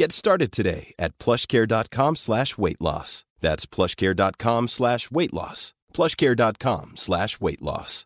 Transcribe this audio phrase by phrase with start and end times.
[0.00, 3.24] Get started today at plushcare.com slash weight loss.
[3.40, 5.74] That's plushcare.com slash weight loss.
[5.92, 8.04] plushcare.com slash weight loss.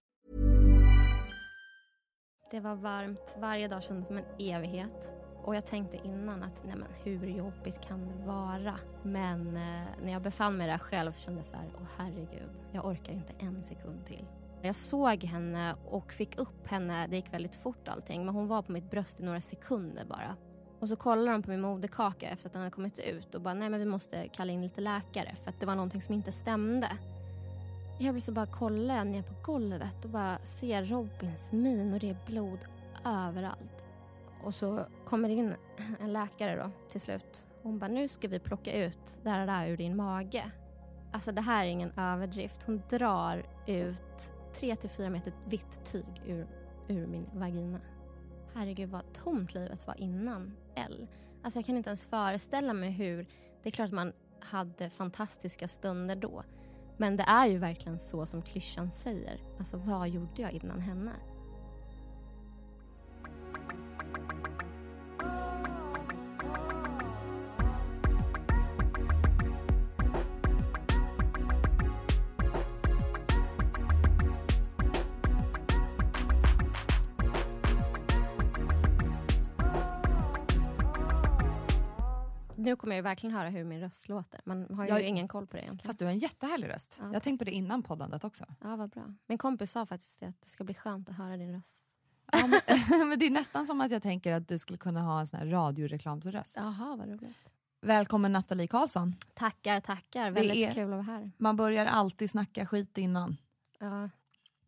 [2.51, 3.37] Det var varmt.
[3.41, 5.09] Varje dag kändes som en evighet.
[5.43, 8.79] Och jag tänkte innan att nej men hur jobbigt kan det vara?
[9.03, 12.51] Men eh, när jag befann mig där själv så kände jag så här, åh herregud,
[12.73, 14.25] jag orkar inte en sekund till.
[14.62, 18.62] Jag såg henne och fick upp henne, det gick väldigt fort allting, men hon var
[18.62, 20.37] på mitt bröst i några sekunder bara.
[20.83, 23.55] Och så kollade de på min moderkaka efter att den hade kommit ut och bara,
[23.55, 26.33] nej men vi måste kalla in lite läkare för att det var någonting som inte
[26.33, 26.88] stämde.
[27.98, 32.10] Jag så bara kollar jag ner på golvet och bara ser Robins min och det
[32.10, 32.58] är blod
[33.05, 33.84] överallt.
[34.44, 35.55] Och så kommer det in
[36.00, 37.47] en läkare då till slut.
[37.62, 40.50] Hon bara, nu ska vi plocka ut det här där ur din mage.
[41.12, 42.62] Alltså det här är ingen överdrift.
[42.62, 46.47] Hon drar ut 3-4 meter vitt tyg ur,
[46.88, 47.81] ur min vagina.
[48.55, 51.07] Herregud vad tomt livet var innan L.
[51.43, 53.27] Alltså jag kan inte ens föreställa mig hur...
[53.63, 56.45] Det är klart att man hade fantastiska stunder då.
[56.97, 59.41] Men det är ju verkligen så som klyschan säger.
[59.59, 61.13] Alltså vad gjorde jag innan henne?
[82.92, 84.41] Kommer jag verkligen höra hur min röst låter.
[84.44, 85.88] Man har ju Jag- ingen koll på det egentligen.
[85.88, 86.97] Fast du har en jättehärlig röst.
[86.98, 87.04] Ja.
[87.06, 88.44] Jag har tänkt på det innan poddandet också.
[88.60, 89.14] Ja, vad bra.
[89.26, 91.82] Min kompis sa faktiskt det, att det ska bli skönt att höra din röst.
[92.32, 92.60] Ja, men,
[93.08, 95.38] men det är nästan som att jag tänker att du skulle kunna ha en sån
[95.41, 96.56] här radioreklamsröst.
[96.56, 97.36] Jaha, vad roligt.
[97.80, 99.14] Välkommen Nathalie Karlsson.
[99.34, 100.30] Tackar, tackar.
[100.30, 101.30] Väldigt är- kul att vara här.
[101.36, 103.36] Man börjar alltid snacka skit innan.
[103.78, 104.09] Ja,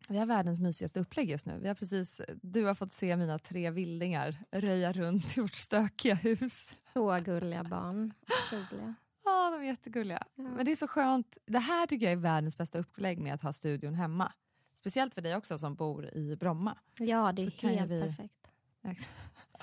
[0.07, 1.59] Vi har världens mysigaste upplägg just nu.
[1.61, 6.15] Vi har precis, du har fått se mina tre vildingar röja runt i vårt stökiga
[6.15, 6.69] hus.
[6.95, 8.13] Så gulliga barn.
[8.53, 8.95] Otroliga.
[9.25, 10.23] Ja, de är jättegulliga.
[10.35, 10.43] Ja.
[10.43, 11.37] Men det är så skönt.
[11.45, 14.31] Det här tycker jag är världens bästa upplägg med att ha studion hemma.
[14.73, 16.77] Speciellt för dig också som bor i Bromma.
[16.99, 18.47] Ja, det är Så helt vi- perfekt.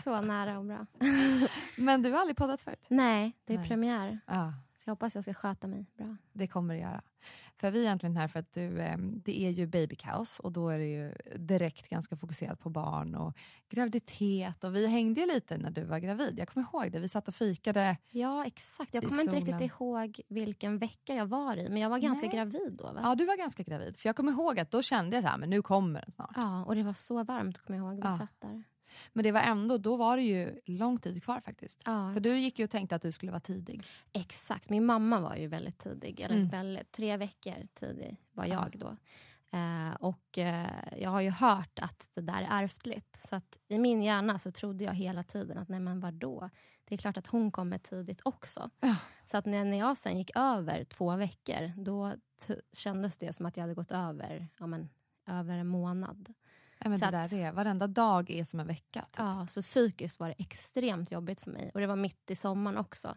[0.05, 0.87] Så nära och bra.
[1.77, 2.85] Men du har aldrig poddat förut?
[2.89, 3.69] Nej, det är Nej.
[3.69, 4.19] premiär.
[4.27, 4.53] Ja.
[4.85, 6.17] Så jag hoppas jag ska sköta mig bra.
[6.33, 7.03] Det kommer det göra.
[7.57, 10.69] För vi är egentligen här för att du, eh, det är ju babykaos och då
[10.69, 13.37] är det ju direkt ganska fokuserat på barn och
[13.69, 16.39] graviditet och vi hängde ju lite när du var gravid.
[16.39, 17.97] Jag kommer ihåg det, vi satt och fikade.
[18.11, 18.95] Ja, exakt.
[18.95, 22.37] Jag kommer inte riktigt ihåg vilken vecka jag var i, men jag var ganska Nej.
[22.37, 22.85] gravid då.
[22.93, 23.01] Va?
[23.03, 23.97] Ja, du var ganska gravid.
[23.97, 26.33] För jag kommer ihåg att då kände jag så här, men nu kommer den snart.
[26.37, 27.97] Ja, och det var så varmt, kommer jag ihåg.
[27.97, 28.19] Vi Ja.
[28.19, 28.63] satt där.
[29.13, 31.83] Men det var ändå, då var det ju lång tid kvar faktiskt.
[31.85, 33.83] Ja, För du gick ju och tänkte att du skulle vara tidig.
[34.13, 34.71] Exakt.
[34.71, 36.21] Min mamma var ju väldigt tidig.
[36.21, 36.49] Eller Mm.
[36.49, 38.53] väldigt, tre veckor tidig var Ja.
[38.73, 38.97] jag då.
[39.59, 40.67] Eh, och eh,
[41.01, 43.19] jag har ju hört att det där är ärftligt.
[43.29, 46.51] Så att i min hjärna så trodde jag hela tiden att nej men vadå?
[46.85, 48.71] Det är klart att hon kommer tidigt också.
[48.81, 48.97] Ja.
[49.31, 52.13] Så att när, när jag sen gick över två veckor, då
[52.73, 54.89] kändes det som att jag hade gått över, ja, men,
[55.27, 56.33] över en månad.
[56.85, 59.01] Men Så det där att- är- varenda dag är som en vecka.
[59.01, 59.19] Typ.
[59.19, 61.71] Ja, så psykiskt var det extremt jobbigt för mig.
[61.75, 63.17] Och det var mitt i sommaren också.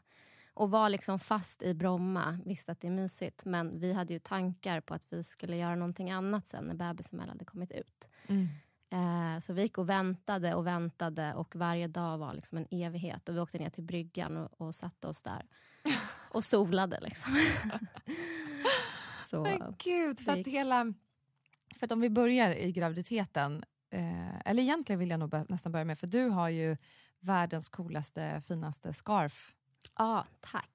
[0.54, 3.46] Och var liksom fast i Bromma, visste att det är mysigt.
[3.46, 7.20] Men vi hade ju tankar på att vi skulle göra någonting annat sen när bebisen
[7.20, 8.08] väl hade kommit ut.
[8.28, 8.48] Mm.
[8.90, 13.30] Eh, så vi gick och väntade och väntade och varje dag var liksom en evighet.
[13.30, 15.46] Och vi åkte ner till bryggan och, och satte oss där.
[16.32, 17.38] Och solade liksom.
[19.30, 20.94] så, Men gud, för att hela...
[21.88, 25.86] För om vi börjar i graviditeten, eh, eller egentligen vill jag nog bör, nästan börja
[25.86, 26.78] med, för du har ju
[27.20, 29.94] världens coolaste, finaste scarf-märke.
[29.98, 30.70] Ja, tack.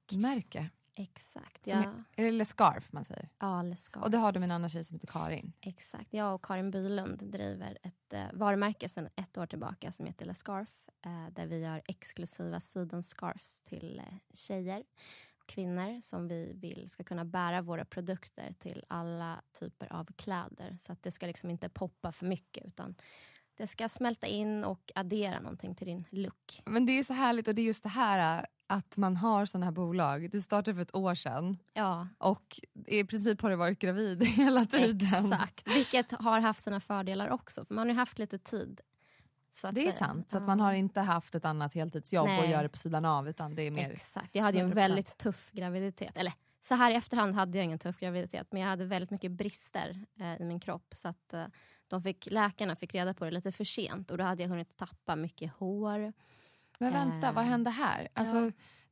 [0.95, 1.65] Exakt.
[1.65, 3.29] Som Ja, är, är det eller scarf man säger?
[3.39, 4.01] ja eller ska.
[4.01, 5.53] Och det har du med en annan tjej som heter Karin.
[5.61, 6.07] Exakt.
[6.11, 10.35] Jag och Karin Bylund driver ett eh, varumärke sedan ett år tillbaka som heter Le
[10.35, 10.89] Scarf.
[11.05, 14.85] Eh, där vi gör exklusiva sidenscarfs till eh, tjejer
[15.51, 20.77] kvinnor som vi vill ska kunna bära våra produkter till alla typer av kläder.
[20.81, 22.95] Så att det ska liksom inte poppa för mycket utan
[23.57, 26.63] det ska smälta in och addera någonting till din look.
[26.67, 29.47] Men det är så härligt och det är just det här äh, att man har
[29.47, 30.31] sådana här bolag.
[30.31, 34.67] Du startade för ett år sedan Ja, och i princip har du varit gravid hela
[34.67, 35.25] tiden.
[35.25, 35.77] exakt.
[35.77, 38.81] Vilket har haft sina fördelar också, för man har ju haft lite tid.
[39.51, 42.51] Så Det är sant, så att man har inte haft ett annat heltidsjobb och Nej.
[42.51, 43.91] gör det på sidan av utan det är mer...
[43.91, 44.35] Exakt.
[44.35, 44.75] Jag hade ju en 100%.
[44.75, 46.17] väldigt tuff graviditet.
[46.17, 46.33] Eller
[46.63, 50.05] så här i efterhand hade jag ingen tuff graviditet men jag hade väldigt mycket brister
[50.21, 50.95] eh, i min kropp.
[50.97, 51.45] Så att eh,
[51.89, 54.77] de fick, läkarna fick reda på det lite för sent och då hade jag hunnit
[54.77, 56.13] tappa mycket hår.
[56.79, 58.09] Men vänta, Eh, vad hände här?
[58.15, 58.51] Alltså, ja.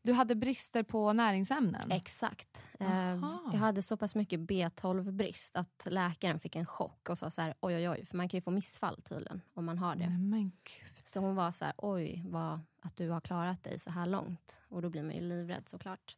[0.09, 1.91] Du hade brister på näringsämnen?
[1.91, 2.63] Exakt.
[2.81, 3.51] Aha.
[3.53, 7.55] jag hade så pass mycket B12-brist att läkaren fick en chock och sa så här,
[7.61, 10.09] oj oj oj, för man kan ju få missfall tydligen om man har det.
[10.09, 11.07] Men gud.
[11.09, 14.61] Så hon var så här, oj vad, att du har klarat dig så här långt.
[14.69, 16.17] Och då blir man ju livrädd såklart.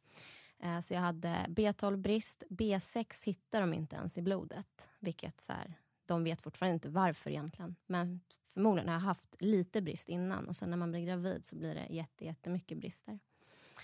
[0.59, 4.89] Eh, så jag hade B12-brist, B6 hittar de inte ens i blodet.
[4.99, 5.75] Vilket så här,
[6.07, 7.77] de vet fortfarande inte varför egentligen.
[7.87, 8.21] Men
[8.55, 11.75] förmodligen har jag haft lite brist innan och sen när man blir gravid så blir
[11.75, 13.19] det jätte, jättemycket brister.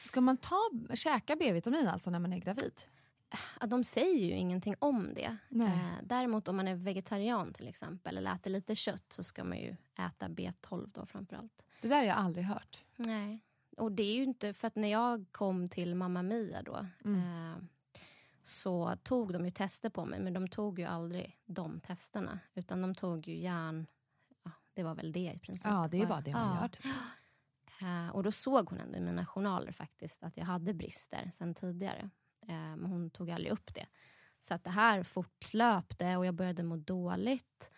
[0.07, 2.73] Ska man ta, käka B-vitamin alltså när man är gravid?
[3.67, 5.37] De säger ju ingenting om det.
[5.49, 5.69] Nej.
[5.69, 9.59] Eh, däremot om man är vegetarian till exempel eller äter lite kött så ska man
[9.59, 11.63] ju äta B12 då framförallt.
[11.81, 12.85] Det där har jag aldrig hört.
[12.97, 13.41] Nej.
[13.77, 17.53] Och det är ju inte för att när jag kom till Mamma Mia då Mm.
[17.53, 17.59] eh,
[18.43, 22.83] så tog de ju tester på mig men de tog ju aldrig de testerna utan
[22.83, 23.87] de tog ju järn,
[24.45, 25.67] ja, det var väl det i princip.
[25.67, 26.61] Ja, det är bara det man Ja.
[26.85, 26.93] gör.
[27.83, 31.55] Eh, och då såg hon ändå i mina journaler faktiskt att jag hade brister sen
[31.55, 32.11] tidigare.
[32.49, 33.87] Eh, men hon tog aldrig upp det.
[34.41, 37.71] Så att det här fortlöpte och jag började må dåligt.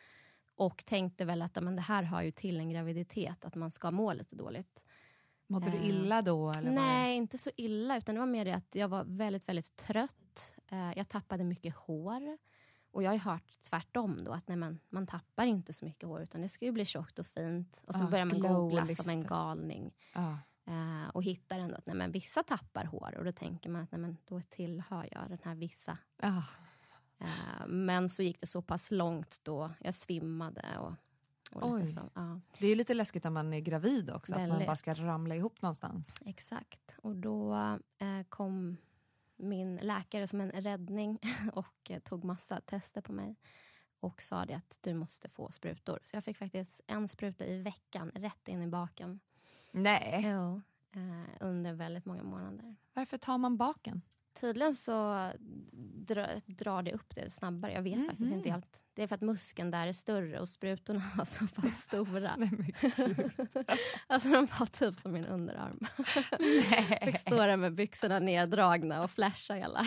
[0.54, 3.90] Och tänkte väl att men det här hör ju till en graviditet, att man ska
[3.90, 4.84] må lite dåligt.
[5.46, 6.50] Mådde du Eh, illa då?
[6.50, 7.96] Eller var Nej, inte så illa.
[7.96, 10.54] Utan det var mer det att jag var väldigt, väldigt trött.
[10.96, 12.38] Jag tappade mycket hår.
[12.90, 16.08] Och jag har ju hört tvärtom då, att nej, men, man tappar inte så mycket
[16.08, 17.80] hår utan det ska ju bli tjockt och fint.
[17.86, 19.94] Och så Ja, börjar man googla som en galning.
[20.14, 20.38] Ja.
[20.66, 23.92] Eh, och hittar ändå att nej, men, vissa tappar hår och då tänker man att
[23.92, 25.98] nej, men, då tillhör jag den här vissa.
[26.22, 26.42] Ja.
[27.18, 30.78] Eh, men så gick det så pass långt då jag svimmade.
[30.78, 30.92] Och,
[31.52, 31.80] Oj.
[31.80, 32.00] lite så.
[32.14, 34.66] Ja, Det är ju lite läskigt när man är gravid också, att man Väldigt.
[34.66, 36.20] bara ska ramla ihop någonstans.
[36.24, 36.94] exakt.
[37.02, 37.54] Och då
[37.98, 38.76] eh, kom
[39.38, 41.18] min läkare som en räddning
[41.52, 43.36] och eh, tog massa tester på mig
[44.00, 45.98] och sa det att du måste få sprutor.
[46.04, 49.20] Så jag fick faktiskt en spruta i veckan rätt in i baken.
[49.72, 50.20] Nej.
[50.24, 50.60] Jo,
[51.00, 52.76] eh, under väldigt många månader.
[52.92, 54.02] Varför tar man baken?
[54.40, 55.30] Tydligen så
[55.94, 57.72] dra, drar det upp det snabbare.
[57.72, 58.32] Jag vet faktiskt Mhm.
[58.38, 58.80] inte helt.
[58.98, 62.36] Det är för att muskeln där är större och sprutorna var så pass stora.
[62.36, 62.74] Nej,
[64.06, 65.78] alltså de var typ som min underarm.
[67.06, 69.82] Fick stå där med byxorna neddragna och flasha hela.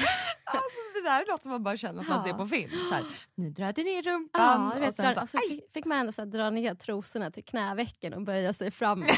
[0.93, 2.23] Det där är något som man bara känner att man Ja.
[2.23, 2.71] ser på film.
[2.89, 3.03] Så här,
[3.35, 4.61] nu drar du ner rumpan.
[4.61, 5.49] Ja, och vet, sen dra, så, och så aj!
[5.49, 9.09] fick, fick man ändå så här, dra ner trosorna till knävecken och böja sig framåt.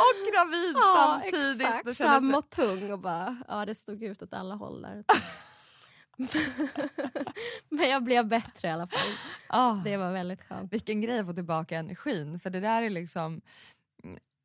[0.00, 1.60] och gravid samtidigt.
[1.60, 1.86] exakt.
[1.96, 5.04] Så- Framåt tung och bara, ja det stod ut åt alla håll där.
[7.68, 9.12] Men jag blev bättre i alla fall.
[9.48, 10.72] Ah, Det var väldigt skönt.
[10.72, 12.40] Vilken grej att få tillbaka energin.
[12.40, 13.40] För det där är liksom...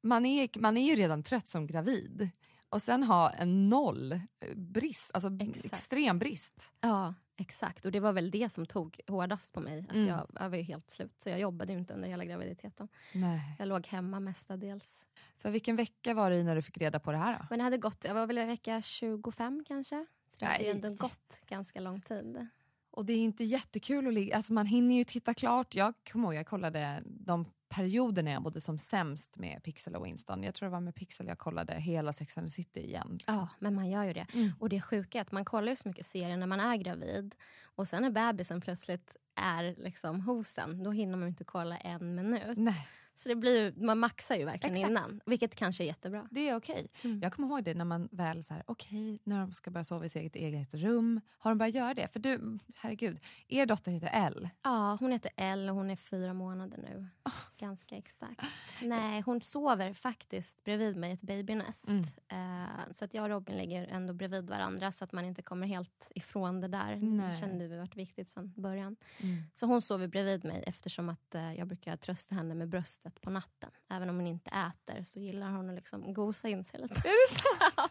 [0.04, 2.30] Man är, man är ju redan trött som gravid.
[2.70, 4.20] Och sen ha en noll eh,
[4.56, 5.66] brist, alltså Exakt.
[5.66, 6.72] extrem brist.
[6.82, 7.86] Ja, exakt.
[7.86, 9.80] Och det var väl det som tog hårdast på mig.
[9.90, 10.08] Att Mm.
[10.08, 11.14] jag, jag var ju helt slut.
[11.24, 12.88] Så jag jobbade ju inte under hela graviditeten.
[13.14, 13.56] Nej.
[13.60, 14.90] Jag låg hemma mestadels.
[15.38, 17.46] För vilken vecka var det när du fick reda på det här då?
[17.50, 20.06] Men det hade gått, jag var väl i vecka 25 kanske.
[20.40, 20.70] Så det Nej.
[20.70, 22.48] ändå gått ganska lång tid.
[22.92, 25.76] Och det är inte jättekul att ligga, alltså man hinner ju titta klart.
[25.76, 30.06] Jag kommer ihåg, jag kollade de perioder när jag bodde som sämst med Pixel och
[30.06, 30.44] Winston.
[30.44, 33.08] Jag tror det var med Pixel jag kollade hela Sex and the City igen.
[33.12, 33.36] liksom.
[33.36, 34.28] Ja, men man gör ju det.
[34.34, 34.52] Mm.
[34.60, 37.36] Och det sjuka är att man kollar ju så mycket serier när man är gravid.
[37.64, 41.78] Och sen när bebisen plötsligt är liksom hos en, då hinner man ju inte kolla
[41.78, 42.58] en minut.
[42.58, 42.88] Nej.
[43.16, 44.90] Så det blir, ju- man maxar ju verkligen Exakt.
[44.92, 46.28] innan, vilket kanske är jättebra.
[46.32, 46.88] Det är okej.
[47.04, 47.20] Mm.
[47.24, 50.06] Jag kommer ihåg det när man väl så här, okej, när de ska börja sova
[50.06, 51.22] i sitt eget, rum.
[51.38, 52.08] Har de börjat göra det?
[52.14, 54.50] För du, herregud, er dotter heter Elle.
[54.64, 57.08] Ja, hon heter Elle och hon är fyra månader nu.
[57.60, 58.42] Ganska exakt.
[58.82, 61.88] Nej, hon sover faktiskt bredvid mig i ett babynest.
[61.88, 62.04] Mm.
[62.28, 65.68] Eh, så att jag och Robin ligger ändå bredvid varandra så att man inte kommer
[65.68, 66.96] helt ifrån det där.
[66.96, 67.30] Nej.
[67.30, 68.96] Det kände vi varit viktigt sedan början.
[69.22, 69.44] Mm.
[69.54, 73.30] Så hon sover bredvid mig eftersom att eh, jag brukar trösta henne med bröstet på
[73.30, 73.72] natten.
[73.90, 76.94] Även om hon inte äter så gillar hon att liksom gosa in sig lite.
[77.08, 77.82] Är det så?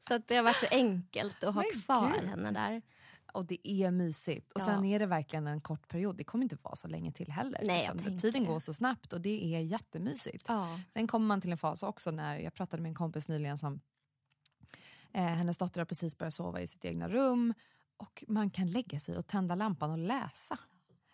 [0.08, 2.28] så att det har varit så enkelt att ha Men kvar gud.
[2.28, 2.82] henne där.
[3.32, 4.52] Och det är mysigt.
[4.52, 4.64] Och Ja.
[4.64, 6.16] sen är det verkligen en kort period.
[6.16, 7.60] Det kommer inte vara så länge till heller.
[7.64, 8.18] Nej, jag liksom.
[8.18, 10.44] Tiden går så snabbt och det är jättemysigt.
[10.48, 10.80] Ja.
[10.92, 13.80] Sen kommer man till en fas också när jag pratade med en kompis nyligen som
[15.12, 17.54] eh, hennes dotter har precis börjat sova i sitt egna rum
[17.96, 20.58] och man kan lägga sig och tända lampan och läsa.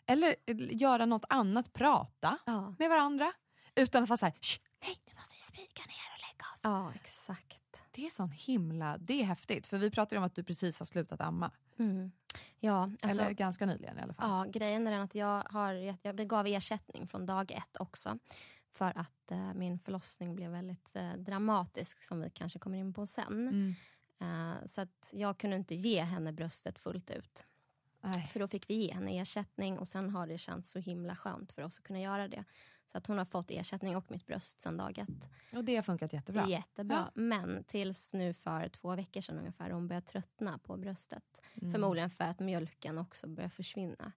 [0.06, 2.74] Eller eh, göra något annat, prata Ja.
[2.78, 3.32] med varandra
[3.74, 6.60] utan att vara så här, "Shh, nej nu måste vi smyga ner och lägga oss.
[6.62, 7.60] ja, exakt.
[7.90, 10.86] Det är sån himla, det är häftigt för vi pratade om att du precis har
[10.86, 11.50] slutat amma.
[11.78, 12.12] Mm.
[12.60, 14.30] Ja, alltså, Eller ganska nyligen i alla fall.
[14.30, 18.18] Ja, grejen är den att jag, har, jag jag gav ersättning från dag ett också.
[18.72, 23.06] För att eh, min förlossning blev väldigt eh, dramatisk, som vi kanske kommer in på
[23.06, 23.48] sen.
[23.48, 23.74] Mm.
[24.20, 27.44] Eh, så att jag kunde inte ge henne bröstet fullt ut.
[28.04, 28.26] Nej.
[28.26, 31.52] Så då fick vi ge henne ersättning och sen har det känts så himla skönt
[31.52, 32.44] för oss att kunna göra det.
[32.92, 35.30] Så att hon har fått ersättning och mitt bröst sen dag ett.
[35.52, 36.46] Och det har funkat jättebra.
[36.46, 37.10] Jättebra.
[37.14, 41.24] Men tills nu för två veckor sedan ungefär, hon började tröttna på bröstet.
[41.54, 41.72] Mm.
[41.72, 44.12] Förmodligen för att mjölken också börjar försvinna.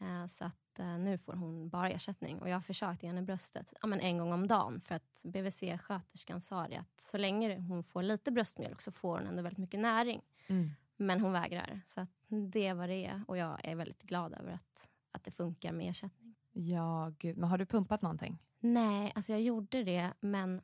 [0.00, 2.40] Eh, så att eh, nu får hon bara ersättning.
[2.40, 4.80] Och jag har försökt ge henne bröstet ja, men en gång om dagen.
[4.80, 9.26] För att BVC-sköterskan sa det att så länge hon får lite bröstmjölk så får hon
[9.26, 10.22] ändå väldigt mycket näring.
[10.46, 10.70] Mm.
[11.06, 11.80] Men hon vägrar.
[11.86, 13.24] Så det vad det är.
[13.28, 16.34] Och jag är väldigt glad över att, att det funkar med ersättning.
[16.52, 17.36] Ja, gud.
[17.36, 18.38] Men har du pumpat någonting?
[18.60, 20.60] Nej, alltså jag gjorde det men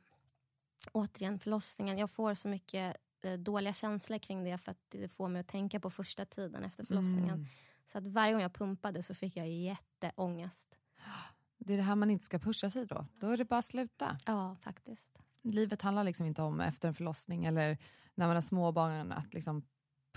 [0.91, 1.97] återigen förlossningen.
[1.97, 5.47] Jag får så mycket eh, dåliga känslor kring det för att det får mig att
[5.47, 7.35] tänka på första tiden efter förlossningen.
[7.35, 7.47] Mm.
[7.85, 10.75] Så att varje gång jag pumpade så fick jag jätteångest.
[11.61, 13.05] Det är det här man inte ska pusha sig då.
[13.13, 14.17] Då är det bara att sluta.
[14.25, 15.19] Ja, faktiskt.
[15.41, 17.77] Livet handlar liksom inte om efter en förlossning eller
[18.15, 19.63] när man har småbarn att liksom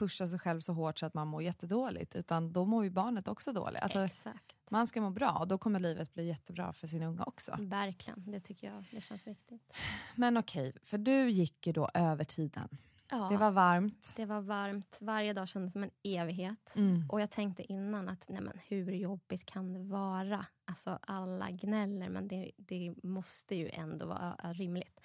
[0.03, 2.17] pusha sig själv så hårt så att man mår jättedåligt.
[2.17, 3.83] Utan då mår ju barnet också dåligt.
[3.83, 4.57] Alltså, Exakt.
[4.71, 7.57] man ska må bra och då kommer livet bli jättebra för sin unga också.
[7.61, 8.85] Verkligen, det tycker jag.
[8.91, 9.73] Det känns viktigt.
[10.17, 12.69] Men okej, för du gick ju då över tiden.
[13.11, 14.13] Ja, Det var varmt.
[14.17, 14.97] det var varmt.
[15.01, 16.73] Varje dag kändes som en evighet.
[16.77, 17.11] Mm.
[17.11, 20.47] Och jag tänkte innan att nej men, hur jobbigt kan det vara?
[20.65, 25.01] Alltså alla gnäller men det, det måste ju ändå vara rimligt.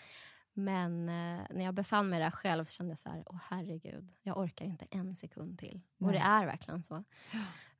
[0.57, 4.11] Men eh, när jag befann mig där själv så kände jag så här, åh herregud,
[4.21, 5.81] jag orkar inte en sekund till.
[5.99, 6.11] Och Nej.
[6.13, 7.03] det är verkligen så.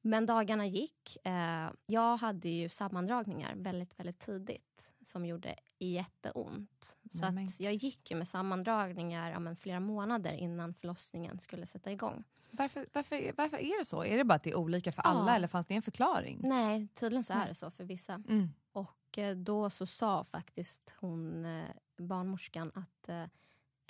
[0.01, 1.17] Men dagarna gick.
[1.27, 6.98] Eh, jag hade ju sammandragningar väldigt, väldigt tidigt som gjorde jätteont.
[7.12, 11.39] Så Nej, men- att jag gick ju med sammandragningar ja, men flera månader innan förlossningen
[11.39, 12.24] skulle sätta igång.
[12.51, 14.03] Varför, varför, varför är det så?
[14.03, 15.36] Är det bara att det är olika för alla Ja.
[15.36, 16.39] eller fanns det en förklaring?
[16.43, 17.43] Nej, tydligen så Nej.
[17.43, 18.13] är det så för vissa.
[18.13, 18.50] Mm.
[18.72, 21.63] Och eh, då så sa faktiskt hon, eh,
[22.00, 23.24] barnmorskan att eh,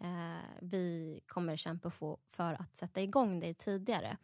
[0.01, 1.91] eh, vi kommer kämpa
[2.27, 4.17] för att sätta igång dig tidigare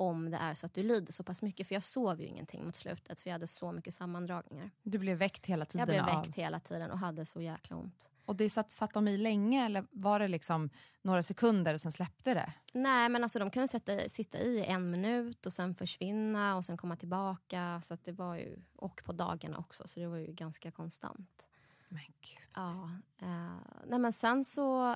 [0.00, 1.68] om det är så att du lider så pass mycket.
[1.68, 4.70] För jag sov ju ingenting mot slutet för jag hade så mycket sammandragningar.
[4.82, 6.22] Du blev väckt hela tiden Jag blev av...
[6.22, 8.10] väckt hela tiden och hade så jäkla ont.
[8.24, 10.70] Och det satt, satt de i länge eller var det liksom
[11.02, 12.52] några sekunder och sen släppte det?
[12.72, 16.76] Nej men alltså de kunde sätta, sitta i en minut och sen försvinna och sen
[16.76, 17.82] komma tillbaka.
[17.84, 21.46] Så det var ju, och på dagarna också så det var ju ganska konstant.
[21.90, 22.38] Men gud.
[22.54, 23.54] Ja, eh,
[23.86, 24.90] nej men sen så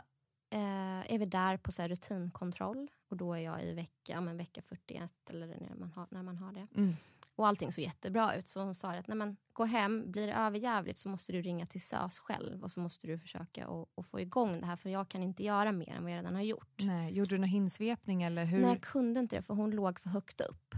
[0.50, 4.20] eh, är vi där på så här rutinkontroll och då är jag i vecka, ja,
[4.20, 6.66] men vecka 41 eller när man har, när man har det.
[6.76, 6.92] Mm.
[7.36, 10.34] Och allting såg jättebra ut så hon sa att nej men, gå hem, blir det
[10.34, 14.06] överjävligt så måste du ringa till SÖS själv och så måste du försöka att- att
[14.06, 16.42] få igång det här för jag kan inte göra mer än vad jag redan har
[16.42, 16.78] gjort.
[16.82, 18.60] Nej, gjorde du någon hinsvepning eller hur?
[18.60, 20.74] Nej, jag kunde inte det för hon låg för högt upp.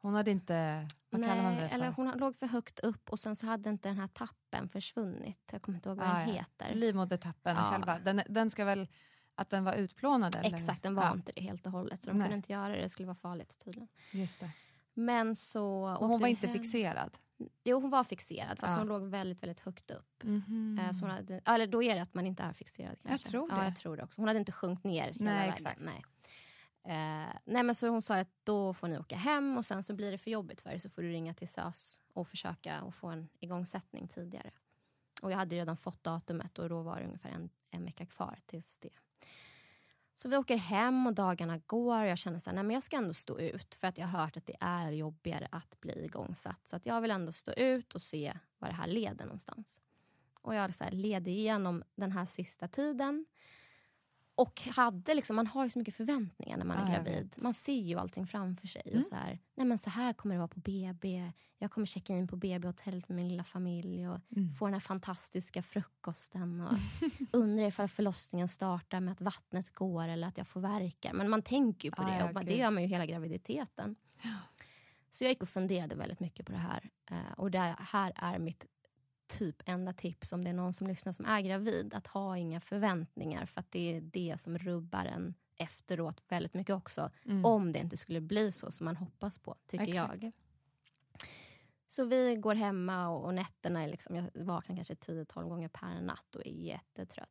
[0.00, 1.74] Hon hade inte, vad kallar man det för?
[1.74, 5.48] eller hon låg för högt upp och sen så hade inte den här tappen försvunnit.
[5.52, 6.34] Jag kommer inte ihåg vad Ah, den ja.
[6.34, 6.74] heter.
[6.74, 7.70] Livmodertappen Ja.
[7.70, 7.98] själva.
[7.98, 8.88] Den, den ska väl,
[9.34, 10.56] att den var utplånad eller?
[10.56, 12.02] Exakt, den var Ja, inte det helt och hållet.
[12.02, 12.24] Så de Nej.
[12.24, 13.88] kunde inte göra det, det skulle vara farligt tydligen.
[14.12, 14.50] just det.
[14.94, 15.92] Men så...
[15.92, 16.56] Åkte hon var inte hem.
[16.58, 17.18] fixerad?
[17.64, 18.78] Jo, hon var fixerad fast Ja.
[18.78, 20.22] hon låg väldigt, väldigt högt upp.
[20.22, 20.78] Mhm.
[20.82, 23.28] Eh, Så hon hade, eller då är det att man inte är fixerad kanske.
[23.28, 23.64] tror Ja, det.
[23.64, 24.20] jag tror det också.
[24.20, 25.54] Hon hade inte sjunkit ner hela Nej, vägen.
[25.54, 25.80] exakt.
[25.80, 26.04] Nej.
[26.88, 29.94] Eh, nej men så hon sa att då får ni åka hem och sen så
[29.94, 32.94] blir det för jobbigt för er så får du ringa till SÖS och försöka och
[32.94, 34.50] få en igångsättning tidigare.
[35.22, 38.38] Och jag hade redan fått datumet och då var det ungefär en, en vecka kvar
[38.46, 38.90] tills det.
[40.14, 42.82] Så vi åker hem och dagarna går och jag känner så här, nej men jag
[42.82, 46.04] ska ändå stå ut för att jag har hört att det är jobbigare att bli
[46.04, 46.68] igångsatt.
[46.68, 49.80] Så att jag vill ändå stå ut och se vad det här leder någonstans.
[50.40, 53.26] Och jag så här, leder igenom den här sista tiden.
[54.38, 57.34] Och hade liksom, man har ju så mycket förväntningar när man är Ja, gravid.
[57.36, 58.82] Man ser ju allting framför sig.
[58.86, 58.98] Mm.
[59.00, 61.32] Och så, här, nej men så här kommer det vara på BB.
[61.58, 64.08] Jag kommer checka in på BB-hotellet med min lilla familj.
[64.08, 64.52] Och Mm.
[64.52, 66.60] få den här fantastiska frukosten.
[66.60, 66.72] Och
[67.32, 71.12] undrar ifall förlossningen startar med att vattnet går eller att jag får verkar.
[71.12, 72.24] Men man tänker ju på Ja, det.
[72.24, 73.96] och man, det gör man ju hela graviditeten.
[75.10, 76.90] Så jag gick och funderade väldigt mycket på det här.
[77.10, 78.66] Eh, och det här är mitt
[79.28, 81.94] typ enda tips om det är någon som lyssnar som är gravid.
[81.94, 86.74] Att ha inga förväntningar för att det är det som rubbar en efteråt väldigt mycket
[86.74, 87.10] också.
[87.24, 87.44] Mm.
[87.44, 90.22] Om det inte skulle bli så som man hoppas på, tycker Exakt.
[90.22, 90.32] jag.
[91.86, 96.00] Så vi går hemma och, och nätterna är liksom, jag vaknar kanske 10-12 gånger per
[96.00, 97.28] natt och är jättetrött.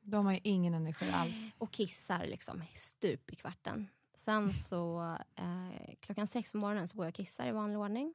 [0.00, 1.52] De har ju ingen energi alls.
[1.58, 3.88] Och kissar liksom stup i kvarten.
[4.14, 8.14] Sen så eh, klockan sex på morgonen så går jag och kissar i vanlig ordning.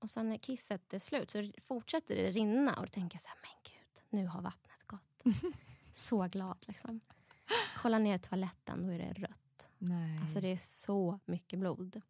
[0.00, 3.28] Och sen när kisset är slut så fortsätter det rinna och då tänker jag så
[3.28, 5.34] här, men gud, nu har vattnet gått.
[5.92, 7.00] så glad liksom.
[7.76, 9.68] Kolla ner i toaletten, då är det rött.
[9.78, 10.18] Nej.
[10.20, 12.02] Alltså det är så mycket blod.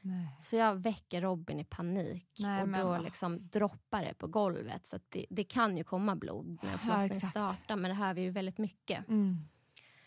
[0.00, 0.36] Nej.
[0.40, 4.86] Så jag väcker Robin i panik Nej, och då liksom droppar det på golvet.
[4.86, 8.22] Så det, det kan ju komma blod när en Ja, startar men det här är
[8.22, 9.08] ju väldigt mycket.
[9.08, 9.48] Mm.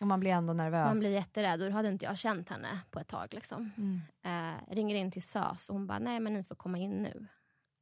[0.05, 0.85] Och man blir ändå nervös.
[0.85, 3.33] Man blir jätterädd och då hade inte jag känt henne på ett tag.
[3.33, 3.71] Liksom.
[3.77, 4.01] Mm.
[4.23, 7.27] Eh, ringer in till SÖS och hon bara, nej men ni får komma in nu.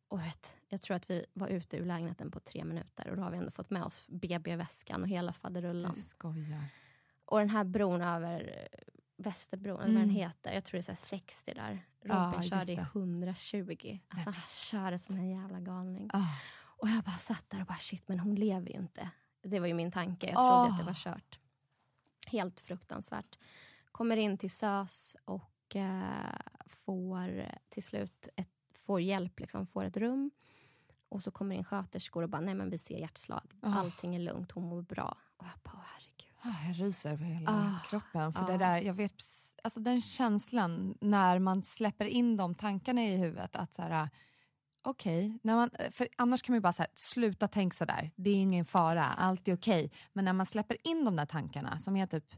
[0.08, 3.24] Och vet, jag tror att vi var ute ur lägenheten på tre minuter och då
[3.24, 5.94] har vi ändå fått med oss BB-väskan och hela faderullan.
[5.96, 6.66] Du skojar.
[7.26, 8.68] Och den här bron över
[9.18, 11.86] Västerbron, eller vad den heter, jag tror det är så här 60 där.
[12.02, 12.42] Robin Mm.
[12.42, 12.88] Just körde i det.
[12.94, 14.00] 120.
[14.08, 16.10] Alltså han körde som en jävla galning.
[16.14, 16.28] Ah.
[16.60, 19.10] Och jag bara satt där och bara shit, men hon lever ju inte.
[19.44, 20.28] Det var ju min tanke.
[20.28, 20.66] Jag Åh.
[20.66, 21.40] trodde att det var kört.
[22.34, 23.40] Helt fruktansvärt.
[23.92, 26.36] Kommer in till SÖS och eh,
[26.68, 30.32] får till slut ett, får hjälp, liksom, får ett rum.
[31.10, 33.52] Och så kommer in sköterskor och bara, nej men vi ser hjärtslag.
[33.62, 33.78] Åh.
[33.78, 35.18] Allting är lugnt, hon mår bra.
[35.38, 36.34] Och jag bara, herregud.
[36.42, 38.34] Ah, Jag ryser på hela Ah, kroppen.
[38.34, 39.24] För det där, jag vet,
[39.64, 43.56] alltså den känslan när man släpper in de tankarna i huvudet.
[43.56, 44.10] att så här,
[44.86, 48.12] Okej, när man- för annars kan man ju bara så här, sluta tänka så där.
[48.16, 49.92] Det är ingen fara, allt är okej.
[50.14, 52.34] Men när man släpper in de där tankarna som är typ,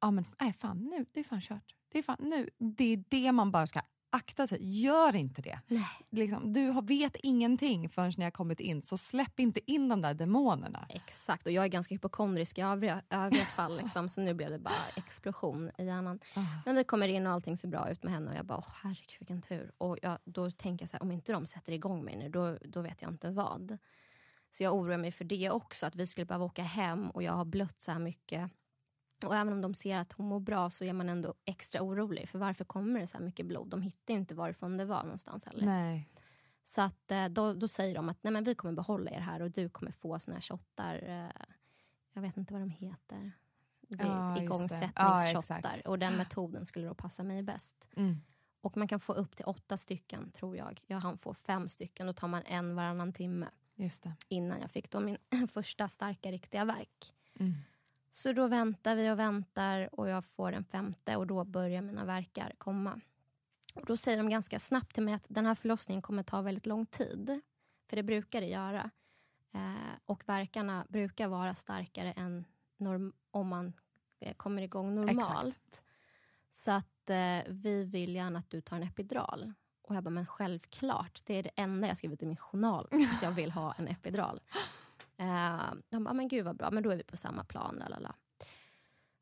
[0.00, 1.74] ja men nej fan, nu, det är fan kört.
[1.92, 3.80] Det är, fan, nu, det är det man bara ska
[4.14, 4.82] akta sig.
[4.82, 5.60] Gör inte det.
[6.10, 10.14] Liksom, du vet ingenting förrän ni har kommit in, så släpp inte in de där
[10.14, 10.86] demonerna.
[10.88, 13.76] Exakt, och jag är ganska hypokondrisk i övriga, övriga fall.
[13.82, 16.20] Liksom, så nu blev det bara explosion i hjärnan.
[16.34, 16.40] Ah.
[16.66, 18.74] Men vi kommer in och allting ser bra ut med henne och jag bara, åh
[18.82, 19.72] herregud vilken tur.
[19.78, 22.58] Och jag, då tänker jag så här, om inte de sätter igång mig nu, då,
[22.64, 23.78] då vet jag inte vad.
[24.50, 27.32] Så jag oroar mig för det också, att vi skulle behöva åka hem och jag
[27.32, 28.50] har blött så här mycket.
[29.24, 32.28] Och även om de ser att hon mår bra så är man ändå extra orolig.
[32.28, 33.68] För varför kommer det så här mycket blod?
[33.68, 35.66] De hittar ju inte varifrån det var någonstans heller.
[35.66, 36.08] Nej.
[36.64, 39.42] Så att, eh, då, då säger de att Nej, men vi kommer behålla er här
[39.42, 40.94] och du kommer få såna här shottar.
[41.08, 41.42] eh,
[42.12, 43.32] Jag vet inte vad de heter.
[43.88, 45.80] Det är igångsättningsshottar.
[45.84, 47.88] Ja, och den metoden skulle då passa mig bäst.
[47.96, 48.16] Mm.
[48.60, 50.80] Och man kan få upp till åtta stycken tror jag.
[50.86, 52.06] Jag hann få fem stycken.
[52.06, 53.48] Då tar man en varannan timme.
[54.28, 55.18] Innan jag fick då min
[55.52, 57.14] första starka riktiga verk.
[57.40, 57.54] Mm.
[58.14, 62.04] Så då väntar vi och väntar och jag får den femte och då börjar mina
[62.04, 63.00] verkar komma.
[63.74, 66.66] Och då säger de ganska snabbt till mig att den här förlossningen kommer ta väldigt
[66.66, 67.40] lång tid.
[67.88, 68.90] För det brukar det göra.
[69.52, 72.44] Eh, och verkarna brukar vara starkare än
[72.76, 73.72] norm- om man
[74.20, 75.82] eh, kommer igång normalt.
[76.50, 79.52] Så att eh, vi vill gärna att du tar en epidural.
[79.82, 81.22] Och jag bara, men självklart.
[81.24, 82.88] Det är det enda jag skrivit i min journal.
[82.92, 84.40] Att jag vill ha en epidural.
[85.16, 87.76] Eh, de bara, men gud vad bra, men då är vi på samma plan.
[87.76, 88.14] Lalala.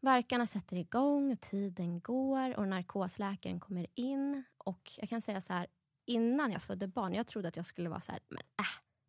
[0.00, 4.44] Verkarna sätter igång, tiden går och narkosläkaren kommer in.
[4.58, 5.66] Och jag kan säga så här,
[6.04, 8.64] innan jag födde barn, jag trodde att jag skulle vara så här, men äh,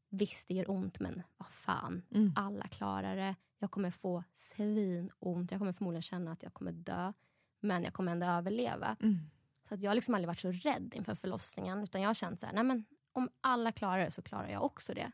[0.10, 2.34] visst det gör ont, men vad fan, Mm.
[2.36, 3.36] alla klarar det.
[3.60, 7.14] Jag kommer få svinont, jag kommer förmodligen känna att jag kommer dö,
[7.60, 8.96] men jag kommer ändå överleva.
[9.02, 9.18] Mm.
[9.68, 11.84] Så att jag har liksom aldrig varit så rädd inför förlossningen.
[11.84, 14.64] Utan jag har känt så här, nej men om alla klarar det så klarar jag
[14.64, 15.12] också det.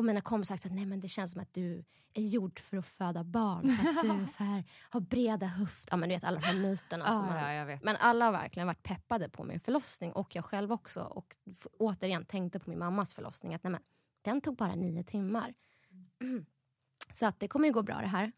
[0.00, 1.84] Och mina kompisar har sagt att nej men det känns som att du
[2.14, 3.68] är gjord för att föda barn.
[3.68, 5.88] För att du så här, har breda höft.
[5.90, 7.06] Ja men du vet alla de här myterna.
[7.06, 7.78] som Ah, man, ja.
[7.82, 11.02] Men alla har verkligen varit peppade på min förlossning och jag själv också.
[11.02, 11.36] Och
[11.78, 13.54] återigen tänkte på min mammas förlossning.
[13.54, 13.80] Att nej men,
[14.22, 15.54] den tog bara nio timmar.
[17.12, 18.32] Så att det kommer ju gå bra det här.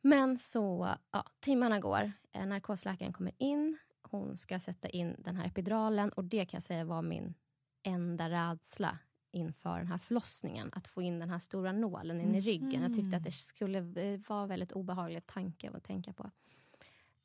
[0.00, 2.12] Men så, ja, timmarna går.
[2.32, 3.78] Eh, Narkosläkaren kommer in.
[4.02, 7.34] Hon ska sätta in den här epiduralen och det kan jag säga var min
[7.82, 8.98] enda rädsla
[9.36, 10.70] inför den här förlossningen.
[10.72, 12.82] Att få in den här stora nålen in i ryggen.
[12.82, 16.30] Jag tyckte att det skulle eh, vara en väldigt obehaglig tanke att tänka på.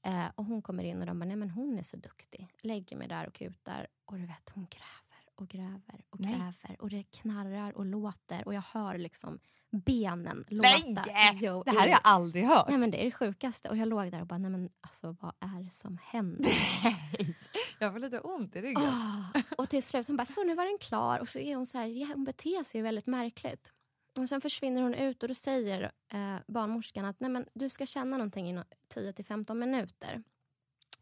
[0.04, 2.48] Eh, och hon kommer in och de bara, nej men hon är så duktig.
[2.62, 6.34] Lägger mig där och kutar och du vet, hon gräver och gräver och Nej.
[6.34, 6.82] gräver.
[6.82, 9.40] Och det knarrar och låter och jag hör liksom
[9.72, 10.84] benen Nej!
[10.88, 11.04] låta.
[11.34, 12.70] Jo, Det här har jag aldrig hört.
[12.70, 13.70] Nej men det är det sjukaste.
[13.70, 16.52] Och jag låg där och bara, nej men alltså vad är det som händer?
[16.84, 17.36] Nej.
[17.80, 18.84] Jag får lite ont i ryggen.
[18.84, 19.24] Ah,
[19.58, 21.20] och till slut hon bara, så nu var den klar.
[21.20, 23.72] Och så är hon så här, hon beter sig väldigt märkligt.
[24.18, 27.86] Och sen försvinner hon ut och då säger eh, barnmorskan att nej, men du ska
[27.86, 30.24] känna någonting i no- 10-15 minuter.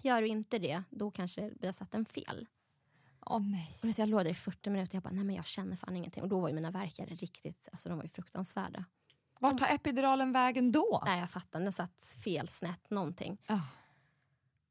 [0.03, 2.47] Gör du inte det, då kanske vi har satt en fel.
[3.29, 3.77] Åh nej.
[3.83, 6.23] Och jag låg där i 40 minuter jag bara, nej men jag känner fan ingenting.
[6.23, 8.85] Och då var ju mina värkare riktigt, alltså de var ju fruktansvärda.
[9.39, 11.03] Vart tar epiduralen vägen då?
[11.05, 13.37] Nej jag fattar, den satt fel, snett, någonting.
[13.47, 13.59] Ah.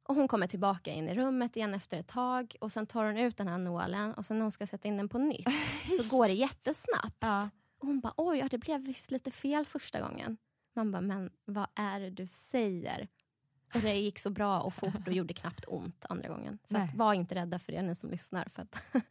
[0.02, 3.16] Och hon kommer tillbaka in i rummet igen efter ett tag och sen tar hon
[3.16, 5.48] ut den här nålen och sen när hon ska sätta in den på nytt
[6.02, 7.16] så går det jättesnabbt.
[7.20, 7.50] Ja.
[7.78, 10.36] Och hon bara, oj, ja, det blev visst lite fel första gången.
[10.74, 13.08] Man bara, men vad är det du säger?
[13.74, 16.58] Och det gick så bra och fort och gjorde knappt ont andra gången.
[16.64, 18.48] Så att, var inte rädda för det ni som lyssnar.
[18.54, 18.82] För att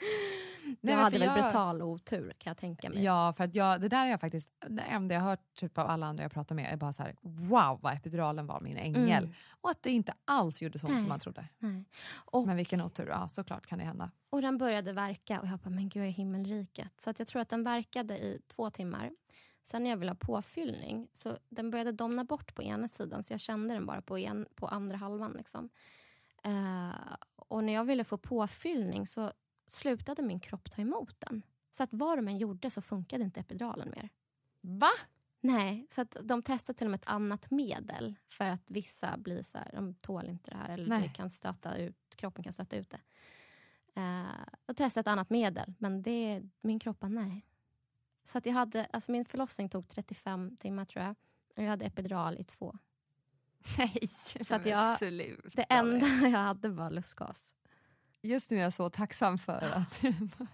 [0.82, 3.04] men hade väl jag- brutal otur kan jag tänka mig.
[3.04, 5.88] Ja, för att jag, det där är jag faktiskt, det enda jag hört typ av
[5.90, 9.24] alla andra jag pratar med är bara så här: wow vad epiduralen var min ängel.
[9.24, 9.34] Mm.
[9.62, 11.02] Och att det inte alls gjorde sånt Nej.
[11.02, 11.48] som man trodde.
[11.60, 11.84] Nej.
[12.10, 14.12] Och, Men vilken otur, ja såklart kan det hända.
[14.30, 16.92] och den började verka och jag bara, men gud jag är himmelriket.
[17.04, 19.12] Så att jag tror att den verkade i två timmar.
[19.68, 23.34] Sen när jag ville ha påfyllning, så den började domna bort på ena sidan, så
[23.34, 25.32] jag kände den bara på, en, på andra halvan.
[25.32, 25.70] Liksom.
[26.44, 29.32] Eh, och när jag ville få påfyllning så
[29.68, 31.42] slutade min kropp ta emot den.
[31.72, 34.10] Så att vad de än gjorde så funkade inte epiduralen mer.
[34.62, 34.92] Va?
[35.42, 39.44] Nej, så att de testade till och med ett annat medel för att vissa blir
[39.44, 41.12] så här, de tål inte det här eller Nej.
[41.16, 43.02] kan stöta ut, kroppen kan stöta ut det.
[44.02, 47.46] Uh, och testade ett annat medel, men det, min kropp bara nej.
[48.32, 51.16] Så att jag hade, alltså min förlossning tog 35 timmar tror jag.
[51.58, 52.78] Och jag hade epidural i två.
[53.78, 54.08] Nej,
[54.42, 57.52] Så att jag- sluta Det enda jag hade var lustgas.
[58.22, 60.04] Just nu är jag så tacksam för att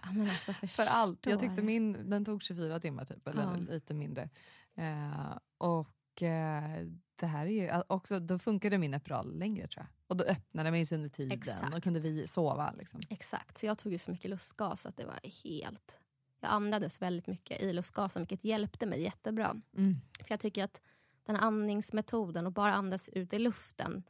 [0.02, 1.26] Ja, men alltså, för allt.
[1.26, 3.56] Jag tyckte min, den tog 24 timmar typ, eller Ja.
[3.56, 4.28] lite mindre.
[4.74, 9.88] Eh, och eh, det här är ju också, då funkade min epidural längre tror jag.
[10.06, 11.74] Och då öppnade mig under tiden Exakt.
[11.74, 12.72] och kunde vi sova.
[12.78, 13.00] Liksom.
[13.10, 15.96] Exakt, så jag tog ju så mycket lustgas att det var helt...
[16.44, 19.56] Jag andades väldigt mycket i lustgasen, vilket hjälpte mig jättebra.
[19.76, 19.96] Mm.
[20.18, 20.80] För jag tycker att
[21.26, 24.02] den här andningsmetoden och bara andas ut i luften,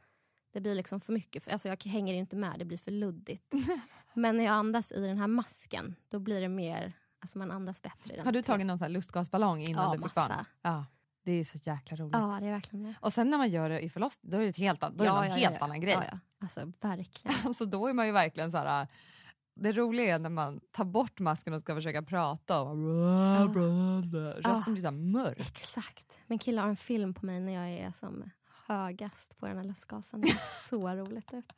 [0.51, 1.43] det blir liksom för mycket.
[1.43, 3.53] För, alltså jag hänger inte med, det blir för luddigt.
[4.13, 6.93] Men när jag andas i den här masken, då blir det mer...
[7.19, 8.13] Alltså man andas bättre.
[8.13, 8.25] i den.
[8.25, 10.27] Har du tagit någon sån lustgasballong innan Ja, du fick massa.
[10.27, 10.45] barn?
[10.61, 10.85] Ja,
[11.23, 12.13] det är så jäkla roligt.
[12.13, 12.95] Ja, det är verkligen det.
[12.99, 15.21] Och sen när man gör det i förlossning, då är det, ett helt, då är
[15.21, 15.93] det en helt annan grej.
[15.93, 16.19] Ja, ja.
[16.39, 17.37] Alltså verkligen.
[17.45, 18.87] Alltså då är man ju verkligen så här.
[19.55, 24.51] Det roliga är när man tar bort masken och ska försöka prata och Ja.
[24.51, 25.39] rösten blir så mörk.
[25.61, 26.17] Exakt.
[26.27, 28.23] Min kille har en film på mig när jag är som
[28.67, 30.21] högast på den här lustgasen.
[30.21, 31.53] Det ser så roligt ut.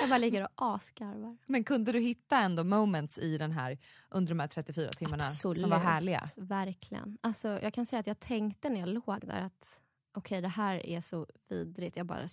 [0.00, 1.36] Jag bara ligger och asgarvar.
[1.46, 3.78] Men kunde du hitta ändå moments i den här
[4.10, 6.22] under de här 34 timmarna som var härliga?
[6.36, 7.18] Verkligen.
[7.20, 9.78] Alltså, jag kan säga att jag tänkte när jag låg där att
[10.14, 11.96] okej, det här är så vidrigt.
[11.96, 12.28] Jag bara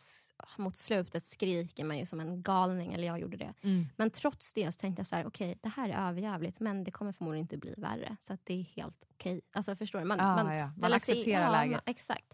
[0.58, 3.54] mot slutet skriker man ju som en galning, eller jag gjorde det.
[3.62, 3.88] Mm.
[3.98, 6.92] Men trots det så tänkte jag så här, okej, det här är överjävligt, men det
[6.92, 8.18] kommer förmodligen inte bli värre.
[8.22, 9.42] Så det är helt okej.
[9.52, 10.06] Alltså förstår du?
[10.06, 10.72] Man, Ah, man, ja.
[10.78, 11.72] Man accepterar ja, läget.
[11.72, 12.34] Man, exakt.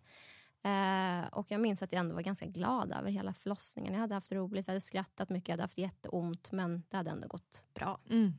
[0.63, 3.93] Eh, och jag minns att jag ändå var ganska glad över hela förlossningen.
[3.93, 7.11] Jag hade haft roligt, vi hade skrattat mycket, jag hade haft jätteont, men det hade
[7.11, 7.99] ändå gått bra.
[8.09, 8.33] Mm.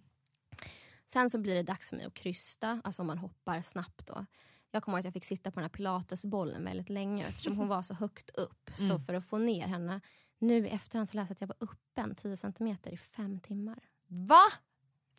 [1.06, 4.26] Sen så blir det dags för mig att krysta, alltså om man hoppar snabbt då.
[4.70, 7.68] Jag kommer ihåg att jag fick sitta på den här pilatesbollen väldigt länge eftersom hon
[7.68, 8.70] var så högt upp.
[8.76, 9.00] Så Mm.
[9.00, 10.00] för att få ner henne,
[10.38, 13.78] nu i efterhand så läste jag att jag var öppen 10 centimeter i fem timmar.
[14.06, 14.42] Va?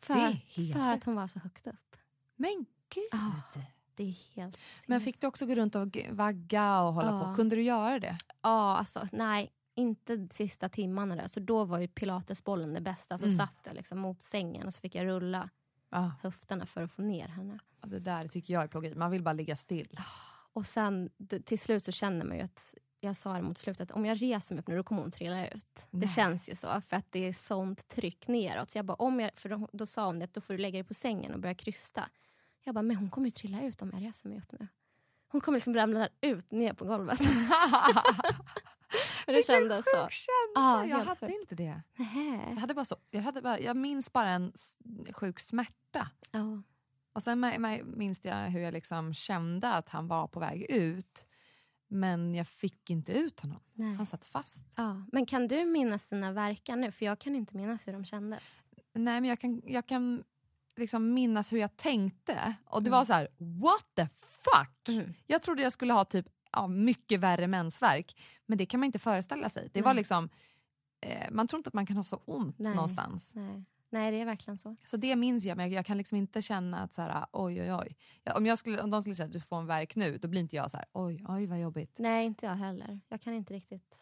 [0.00, 0.36] För,
[0.72, 1.96] för att hon var så högt upp.
[2.36, 3.04] Men gud.
[3.12, 3.32] Ja.
[3.94, 7.24] Det är helt Men fick du också gå runt och vagga och hålla Ja.
[7.24, 7.34] på?
[7.34, 8.18] Kunde du göra det?
[8.42, 9.52] Ja, alltså nej.
[9.74, 11.26] Inte sista timmarna där.
[11.28, 13.18] Så då var ju pilatesbollen det bästa.
[13.18, 13.36] Så Mm.
[13.36, 15.50] satt jag liksom mot sängen och så fick jag rulla
[15.90, 16.12] Ja.
[16.22, 17.58] höfterna för att få ner henne.
[17.86, 18.94] Det där tycker jag är plågeri.
[18.94, 20.00] Man vill bara ligga still.
[20.52, 21.10] Och sen
[21.44, 24.54] till slut så känner man ju att jag sa det mot slutet, om jag reser
[24.54, 25.84] mig upp nu då kommer hon trilla ut.
[25.90, 26.02] Nej.
[26.02, 28.70] Det känns ju så, för att det är sånt tryck neråt.
[28.70, 30.58] Så jag bara, om jag, för då, då sa hon det, att då får du
[30.58, 32.08] lägga dig på sängen och börja krysta.
[32.62, 34.68] Jag bara, men hon kommer ju trilla ut om jag reser mig upp nu.
[35.28, 37.20] Hon kommer liksom ramla ut ner på golvet.
[39.26, 40.02] Men det kändes så.
[40.02, 40.54] Sjuk känsla.
[40.54, 41.40] Ja, jag hade sjukt.
[41.40, 41.82] inte det.
[41.96, 42.44] Nähä.
[42.48, 44.52] Jag, hade bara så, jag, hade bara, jag minns bara en
[45.12, 46.10] sjuk smärta.
[46.30, 46.62] Ja.
[47.12, 47.40] Och sen
[47.84, 51.26] minns jag hur jag liksom kände att han var på väg ut.
[51.88, 53.60] Men jag fick inte ut honom.
[53.72, 53.94] Nej.
[53.94, 54.72] Han satt fast.
[54.76, 55.04] Ja.
[55.12, 56.92] Men kan du minnas dina verkar nu?
[56.92, 58.42] För jag kan inte minnas hur de kändes.
[58.92, 60.24] Nej, men jag kan, jag kan
[60.76, 62.54] liksom minnas hur jag tänkte.
[62.64, 64.88] Och det var så här: what the fuck?
[64.88, 65.14] Mm.
[65.26, 68.16] Jag trodde jag skulle ha typ ja, mycket värre mensvärk.
[68.46, 69.70] Men det kan man inte föreställa sig.
[69.72, 70.00] Det var Nej.
[70.00, 70.28] liksom,
[71.00, 72.74] eh, man tror inte att man kan ha så ont Nej.
[72.74, 73.30] någonstans.
[73.34, 73.64] Nej.
[73.92, 74.76] Nej, det är verkligen så.
[74.84, 77.62] Så det minns jag, men jag, jag kan liksom inte känna att så här, oj
[77.62, 77.96] oj oj.
[78.34, 80.40] Om, jag skulle, om de skulle säga att du får en värk nu, då blir
[80.40, 81.98] inte jag så här, oj oj vad jobbigt.
[81.98, 83.00] Nej, inte jag heller.
[83.08, 83.96] Jag kan inte riktigt...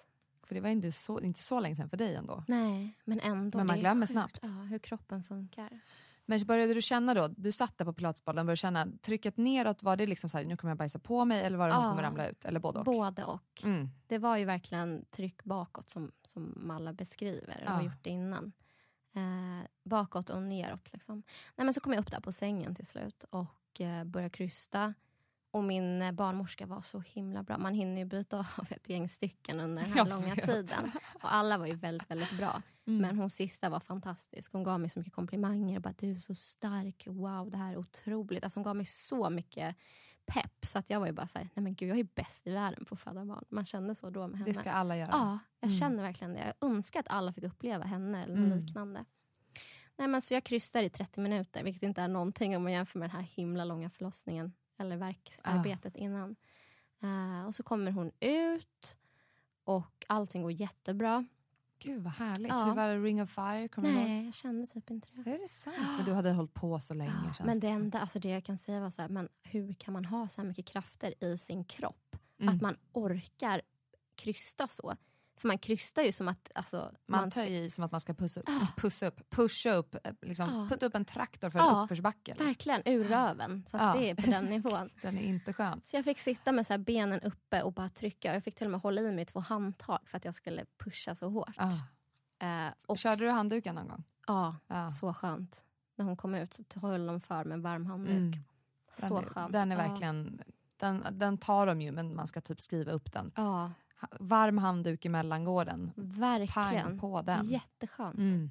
[0.47, 2.45] För det var inte så, inte så länge sedan för dig ändå.
[2.49, 3.59] Nej, men ändå.
[3.59, 4.39] Men man glömmer snabbt.
[4.43, 5.81] Ja, hur kroppen funkar.
[6.31, 9.97] Men började du känna då, du satt där på pilatesbollen, började känna trycket neråt, var
[9.97, 11.91] det liksom så här, nu kommer jag bajsa på mig eller var det Ja.
[11.91, 12.45] kommer ramla ut?
[12.45, 12.85] Eller både och?
[12.85, 13.63] Både och.
[13.65, 13.89] Mm.
[14.07, 17.85] Det var ju verkligen tryck bakåt som, som alla beskriver och har Ja.
[17.85, 18.53] gjort det innan.
[19.15, 20.93] Eh, bakåt och neråt.
[20.93, 21.23] Liksom.
[21.57, 24.95] Nej, men så kom jag upp där på sängen till slut och eh, började krysta.
[25.51, 27.59] Och min eh, barnmorska var så himla bra.
[27.59, 30.45] Man hinner ju byta av ett gäng stycken under den här Jag långa vet.
[30.47, 30.91] tiden.
[31.23, 32.63] Och alla var ju väldigt, väldigt bra.
[32.89, 33.01] Mm.
[33.03, 34.53] Men hon sista var fantastisk.
[34.53, 35.77] Hon gav mig så mycket komplimanger.
[35.77, 37.07] Och bara, du är så stark.
[37.07, 38.45] Wow, det här är otroligt.
[38.45, 39.77] Alltså, hon gav mig så mycket
[40.27, 40.67] pepp.
[40.67, 42.51] Så att jag var ju bara så här, nej men gud jag är bäst i
[42.53, 43.45] världen på att föda barn.
[43.49, 44.51] Man kände så då med henne.
[44.51, 45.09] Det ska alla göra.
[45.13, 45.79] Ja, jag Mm.
[45.81, 46.55] känner verkligen det.
[46.61, 48.59] Jag önskar att alla fick uppleva henne eller Mm.
[48.59, 49.05] liknande.
[49.97, 52.99] Nej, men så jag krystar i 30 minuter, vilket inte är någonting om man jämför
[52.99, 56.37] med den här himla långa förlossningen eller verkarbetet innan.
[57.03, 58.97] Eh, och så kommer hon ut
[59.65, 61.27] och allting går jättebra.
[61.79, 62.49] Gud vad härligt.
[62.49, 62.65] Ja.
[62.65, 63.69] Hur var det Ring of Fire?
[63.69, 63.93] Kommer?
[63.93, 65.31] Nej, jag kände typ inte det.
[65.31, 65.77] Är det sant?
[65.97, 67.77] Men du hade hållit på så länge Ja, men det som.
[67.83, 70.41] enda, alltså det jag kan säga var så här, men hur kan man ha så
[70.41, 72.17] här mycket krafter i sin kropp?
[72.41, 72.55] Mm.
[72.55, 73.63] Att man orkar
[74.15, 74.97] krysta så.
[75.39, 76.51] För man krystar ju som att...
[76.55, 78.67] Alltså, Man ska- tar i som att man ska pussa upp, Ah.
[78.77, 80.67] pussa upp, pusha upp, eh, liksom, Ja.
[80.71, 82.31] putta upp en traktor för en Ja, uppförsbacke.
[82.31, 82.47] Liksom.
[82.47, 83.65] Verkligen, ur röven.
[83.71, 83.95] Så Ja.
[83.99, 84.91] det är på den nivån.
[85.03, 85.81] Den är inte skön.
[85.85, 88.35] Så jag fick sitta med så benen uppe och bara trycka.
[88.35, 91.15] Jag fick till och med hålla i mig två handtag för att jag skulle pusha
[91.15, 91.55] så hårt.
[91.57, 91.73] Ah.
[92.47, 94.05] Eh, och, Körde du handduken någon gång?
[94.27, 94.57] ja,
[95.01, 95.65] så skönt.
[95.97, 98.11] När hon kom ut så höll de för med en varm handduk.
[98.17, 98.33] Mm.
[99.01, 99.53] Den, Så är, skönt.
[99.53, 100.41] den är verkligen...
[100.77, 103.33] Den, den tar de ju, men man ska typ skriva upp den.
[103.37, 103.73] Ja,
[104.21, 105.93] Varm handduk i mellangården.
[105.97, 106.85] verkligen.
[106.85, 107.47] Pang på den.
[107.47, 108.19] Jätteskönt.
[108.19, 108.51] Mm.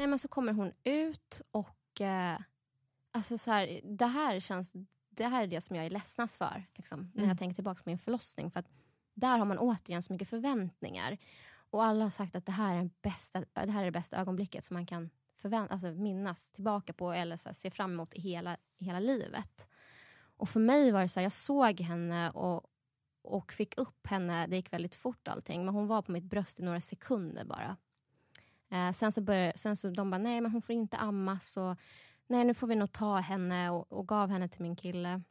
[0.00, 2.38] Nej men så kommer hon ut och eh,
[3.12, 4.72] alltså så här, det här känns,
[5.10, 6.64] det här är det som jag är ledsnast för.
[6.74, 7.28] Liksom, När Mm.
[7.28, 8.50] jag tänker tillbaka på min förlossning.
[8.50, 8.68] För att
[9.14, 11.18] där har man återigen så mycket förväntningar.
[11.70, 14.16] Och alla har sagt att det här är, den bästa, det här är det bästa
[14.16, 15.10] ögonblicket som man kan
[15.42, 19.66] förvän- alltså minnas tillbaka på eller så här, se fram emot i hela, hela livet.
[20.36, 22.66] Och för mig var det så här, jag såg henne och,
[23.22, 26.60] och fick upp henne, det gick väldigt fort allting, men hon var på mitt bröst
[26.60, 27.76] i några sekunder bara.
[28.70, 31.76] Eh, sen så började, sen så de bara, nej men hon får inte ammas och
[32.26, 35.22] nej nu får vi nog ta henne och, och gav henne till min kille.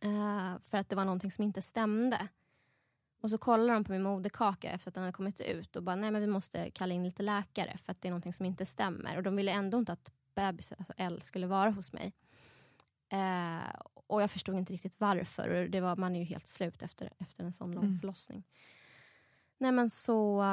[0.00, 2.28] Eh, för att det var någonting som inte stämde.
[3.22, 5.96] Och så kollar de på min moderkaka efter att den hade kommit ut och bara,
[5.96, 8.66] nej men vi måste kalla in lite läkare för att det är någonting som inte
[8.66, 9.16] stämmer.
[9.16, 12.12] Och de ville ändå inte att bebis, alltså Elle, skulle vara hos mig.
[13.08, 15.48] Eh, och jag förstod inte riktigt varför.
[15.48, 17.98] Och det var, man är ju helt slut efter, efter en sån lång Mm.
[17.98, 18.44] förlossning.
[19.58, 20.44] Nej men så,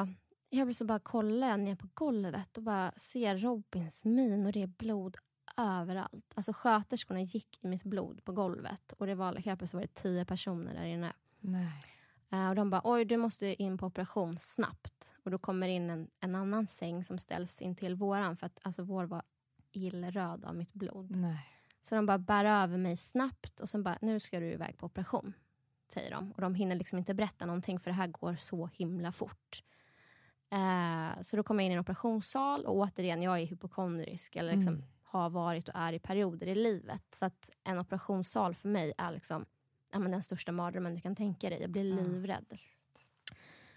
[0.50, 4.52] jag blir så bara kollar jag ner på golvet och bara ser Robins min och
[4.52, 5.16] det är blod
[5.56, 6.32] överallt.
[6.34, 9.94] Alltså sköterskorna gick i mitt blod på golvet och det var helt plötsligt var det
[9.94, 11.12] tio personer där inne.
[11.40, 11.84] Nej.
[12.30, 15.14] Eh, och de bara, oj du måste in på operation snabbt.
[15.24, 18.60] Och då kommer in en, en annan säng som ställs in till våran för att
[18.62, 19.22] alltså, vår var
[19.72, 21.16] illröd av mitt blod.
[21.16, 21.46] Nej.
[21.82, 24.86] Så de bara bär över mig snabbt och sen bara, nu ska du iväg på
[24.86, 25.32] operation.
[25.94, 26.32] Säger de.
[26.32, 29.62] Och de hinner liksom inte berätta någonting för det här går så himla fort.
[30.50, 34.36] Eh, så då kommer jag in i en operationssal och återigen, jag är hypokondrisk.
[34.36, 34.84] Eller liksom Mm.
[35.02, 37.04] har varit och är i perioder i livet.
[37.14, 39.46] Så att en operationssal för mig är liksom,
[39.92, 41.60] ja, men den största mardrömmen du kan tänka dig.
[41.60, 42.02] Jag blir Ja.
[42.02, 42.58] livrädd.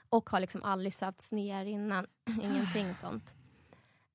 [0.10, 2.08] Och har liksom aldrig sövts ner innan.
[2.42, 3.36] Ingenting sånt.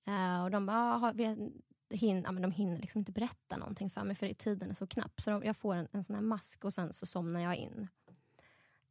[0.06, 1.50] Eh, och de bara, "Ah, har vi,
[1.90, 4.86] hin, ja, men de hinner liksom inte berätta någonting för mig för tiden är så
[4.86, 5.20] knapp.
[5.20, 7.88] Så de, jag får en, en sån här mask och sen så somnar jag in.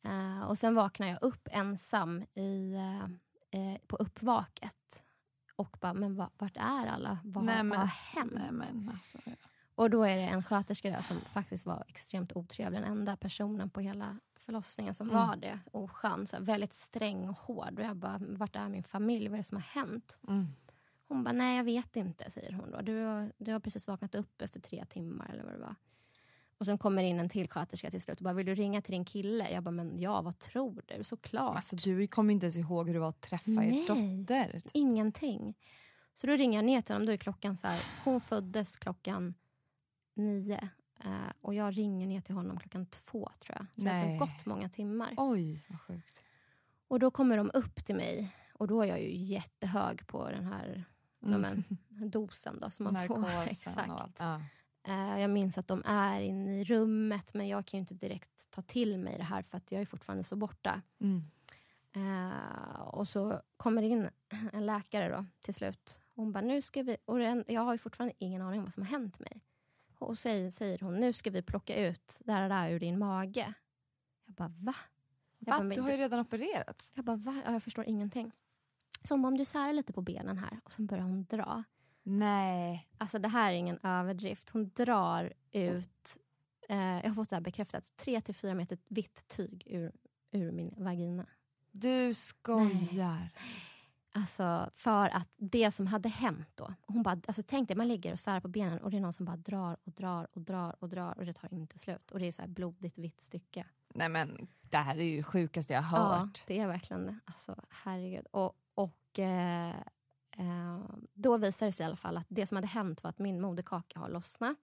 [0.04, 2.75] Eh, och sen vaknar jag upp ensam i,
[3.56, 5.04] eh, på uppvaket.
[5.56, 7.20] Och bara, men va, vart är alla?
[7.24, 8.32] Vad, Nej, vad men- har hänt?
[8.36, 9.32] Nej, men alltså, ja.
[9.76, 12.82] Och då är det en sköterska där som faktiskt var extremt otrevlig.
[12.82, 15.28] Den enda personen på hela förlossningen som Mm.
[15.28, 15.60] var det.
[15.72, 17.80] Oskön, så här, väldigt sträng och hård.
[17.80, 19.28] Och jag bara, vart är min familj?
[19.28, 20.18] Vad är det som har hänt?
[20.28, 20.48] Mm.
[21.08, 22.82] Hon bara, nej jag vet inte, säger hon då.
[22.82, 25.76] Du du har precis vaknat upp för tre timmar eller vad det var.
[26.58, 28.91] Och sen kommer in en till sköterska till slut och bara, vill du ringa till
[28.91, 29.50] din kille?
[29.52, 31.04] Jag bara, men ja, vad tror du?
[31.04, 31.56] Såklart.
[31.56, 33.86] Alltså, du kommer inte ens ihåg hur det var att träffa er Nej.
[33.88, 34.62] dotter.
[34.74, 35.58] Ingenting.
[36.13, 37.06] Så då ringer jag ner till honom.
[37.06, 39.34] Då är klockan så här, hon föddes klockan
[40.13, 40.70] nio.
[41.04, 43.72] Eh, och jag ringer ner till honom klockan två tror jag.
[43.76, 45.13] tror att det har gått många timmar.
[45.18, 46.22] Oj, vad sjukt.
[46.88, 48.36] Och då kommer de upp till mig.
[48.54, 50.86] Och då är jag ju jättehög på den här
[51.20, 53.18] ja, men, dosen då, som man får.
[53.18, 53.30] Mm.
[53.36, 53.89] Narkosen Exakt.
[53.89, 54.15] och allt.
[54.20, 54.41] Ja.
[54.88, 58.52] Eh, jag minns att de är inne i rummet men jag kan ju inte direkt
[58.52, 60.82] ta till mig det här för att jag är fortfarande så borta.
[61.00, 61.24] Mm.
[61.95, 64.10] Eh, och så kommer det in
[64.54, 66.00] en läkare då till slut.
[66.15, 66.98] Hon bara, nu ska vi...
[67.06, 69.41] Och jag har ju fortfarande ingen aning om vad som har hänt mig.
[69.98, 73.54] Och säger, säger hon, nu ska vi plocka ut det här där ur din mage.
[74.26, 74.76] Jag bara, va?
[75.39, 75.63] Jag Va?
[75.63, 76.91] bara, Du har ju redan opererats.
[76.93, 77.41] Jag bara, va?
[77.45, 78.32] Ja, jag förstår ingenting.
[79.04, 80.60] Så hon bara, om du särar lite på benen här.
[80.63, 81.63] Och sen börjar hon dra.
[82.08, 82.88] Nej.
[82.98, 84.50] Alltså det här är ingen överdrift.
[84.50, 86.18] Hon drar ut,
[86.70, 89.91] eh, jag har fått det här bekräftat, 3-4 meter vitt tyg ur,
[90.32, 91.26] ur min vagina.
[91.72, 93.30] Du skojar.
[94.12, 96.74] Alltså för att det som hade hänt då.
[96.88, 99.13] Hon bara, alltså tänk dig, man ligger och särar på benen och det är någon
[99.13, 102.12] som bara drar och drar och drar och drar och det tar inte slut.
[102.12, 103.65] Och det är så här blodigt vitt stycke.
[103.94, 106.44] Nej men det här är ju det sjukaste jag har Ja, hört.
[106.48, 107.20] det är verkligen det.
[107.26, 108.26] Alltså herregud.
[108.32, 109.76] Och, och eh,
[111.13, 113.41] då visade det sig i alla fall att det som hade hänt var att min
[113.41, 114.58] moderkaka har lossnat.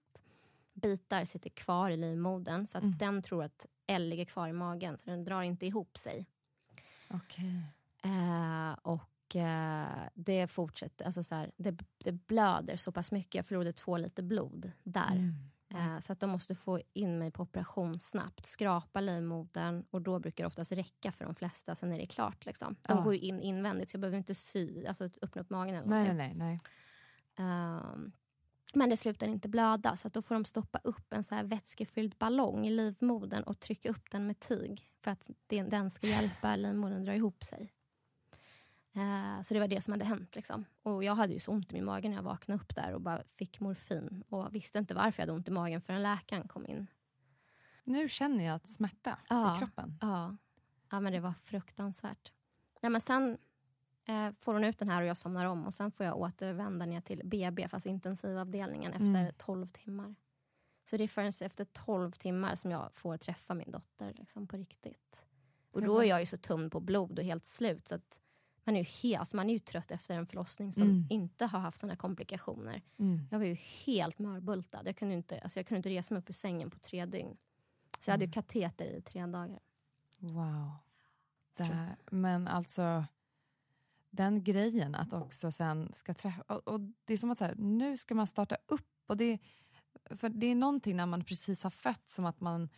[0.73, 2.97] Bitar sitter kvar i livmodern så att Mm.
[2.97, 6.25] den tror att L ligger kvar i magen så den drar inte ihop sig.
[7.09, 7.63] Okej.
[8.03, 13.35] Eh, och eh, det fortsätter, alltså så här, det, det blöder så pass mycket.
[13.35, 15.11] Jag förlorade två liter blod där.
[15.11, 15.35] Mm.
[15.73, 18.45] Eh, så att de måste få in mig på operation snabbt.
[18.45, 21.75] Skrapa livmodern och då brukar det oftast räcka för de flesta.
[21.75, 22.45] Sen är det klart.
[22.45, 22.75] Liksom.
[22.81, 23.03] De Ja.
[23.03, 26.33] går in invändigt så jag behöver inte sy, alltså öppna upp magen eller Nej, nej,
[26.35, 26.59] nej.
[27.35, 28.11] Ehm,
[28.73, 31.43] men det slutar inte blöda så att då får de stoppa upp en så här
[31.43, 36.55] vätskefylld ballong i livmodern och trycka upp den med tyg för att den ska hjälpa
[36.55, 37.73] livmodern att dra ihop sig.
[38.93, 40.35] Eh, så det var det som hade hänt.
[40.35, 40.65] Liksom.
[40.83, 43.01] Och jag hade ju så ont i min mage när jag vaknade upp där och
[43.01, 46.65] bara fick morfin och visste inte varför jag hade ont i magen förrän läkaren kom
[46.67, 46.87] in.
[47.83, 49.55] Nu känner jag smärta Ja.
[49.55, 49.97] i kroppen.
[50.01, 50.37] Ja,
[50.91, 52.31] ja men det var fruktansvärt.
[52.81, 53.37] Ja, men sen
[54.05, 56.85] eh, får hon ut den här och jag somnar om och sen får jag återvända
[56.85, 59.33] ner till BB, fast intensivavdelningen, efter Mm.
[59.37, 60.15] 12 timmar.
[60.89, 64.57] Så det är förrän efter 12 timmar som jag får träffa min dotter liksom, på
[64.57, 65.25] riktigt.
[65.71, 68.19] Och då är jag ju så tömd på blod och helt slut så att
[68.63, 71.07] man är ju, he, alltså man är ju trött efter en förlossning som Mm.
[71.09, 72.81] inte har haft såna komplikationer.
[72.97, 73.27] Mm.
[73.31, 73.53] Jag var ju
[73.85, 74.81] helt mörbultad.
[74.85, 77.37] Jag kunde inte, alltså jag kunde inte resa mig upp ur sängen på tre dygn.
[77.99, 78.33] Så jag hade ju Mm.
[78.33, 79.59] kateter i tre dagar.
[80.17, 80.71] Wow.
[81.57, 83.05] Här, men alltså,
[84.09, 86.41] den grejen att också sen ska träffa...
[86.41, 88.87] Och, och det är som att så här, nu ska man starta upp.
[89.07, 89.39] Och det,
[90.05, 92.69] för det är någonting när man precis har fött som att man,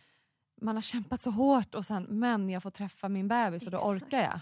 [0.60, 3.76] man har kämpat så hårt och sen, men jag får träffa min bebis och då
[3.78, 4.02] Exakt.
[4.04, 4.40] orkar jag.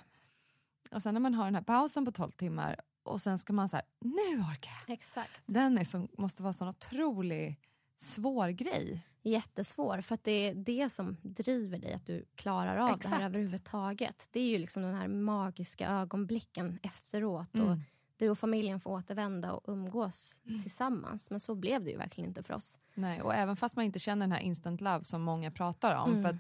[0.95, 3.69] Och sen när man har den här pausen på 12 timmar och sen ska man
[3.69, 4.95] så här, nu orkar jag.
[4.95, 5.31] Exakt.
[5.47, 7.59] Den är som, måste vara en sån otrolig
[7.97, 9.07] svår grej.
[9.23, 13.15] Jättesvår, för att det är det som driver dig att du klarar av det Exakt.
[13.15, 14.29] här överhuvudtaget.
[14.31, 17.51] Det är ju liksom de här magiska ögonblicken efteråt.
[17.55, 17.81] Och Mm.
[18.17, 21.31] du och familjen får återvända och umgås tillsammans.
[21.31, 22.79] Men så blev det ju verkligen inte för oss.
[22.95, 26.11] Nej, och även fast man inte känner den här instant love som många pratar om.
[26.11, 26.23] Mm.
[26.23, 26.37] För att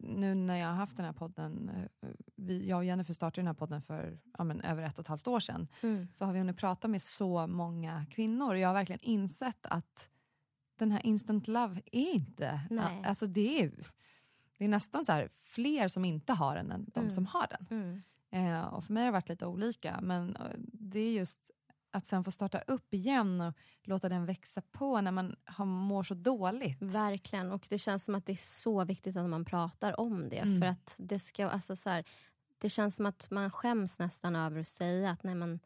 [0.00, 1.70] nu när jag har haft den här podden,
[2.02, 5.02] eh, vi, jag och Jennifer startade den här podden för ja, men, över ett och
[5.04, 5.68] ett halvt år sedan.
[5.82, 6.08] Mm.
[6.12, 10.08] Så har vi hunnit prata med så många kvinnor och jag har verkligen insett att
[10.78, 13.02] den här instant love är inte, Nej.
[13.04, 13.72] alltså det är,
[14.58, 17.10] det är nästan så här fler som inte har den än de Mm.
[17.10, 17.66] som har den.
[17.70, 18.02] Mm.
[18.30, 21.50] Eh, och för mig har det varit lite olika, men eh, det är just
[21.94, 26.02] att sen få starta upp igen och låta den växa på när man har, mår
[26.02, 26.82] så dåligt.
[26.82, 27.52] Verkligen.
[27.52, 30.38] Och det känns som att det är så viktigt att man pratar om det.
[30.38, 30.60] Mm.
[30.60, 32.04] För att det ska, alltså så här,
[32.58, 35.60] det känns som att man skäms nästan över att säga att nej men,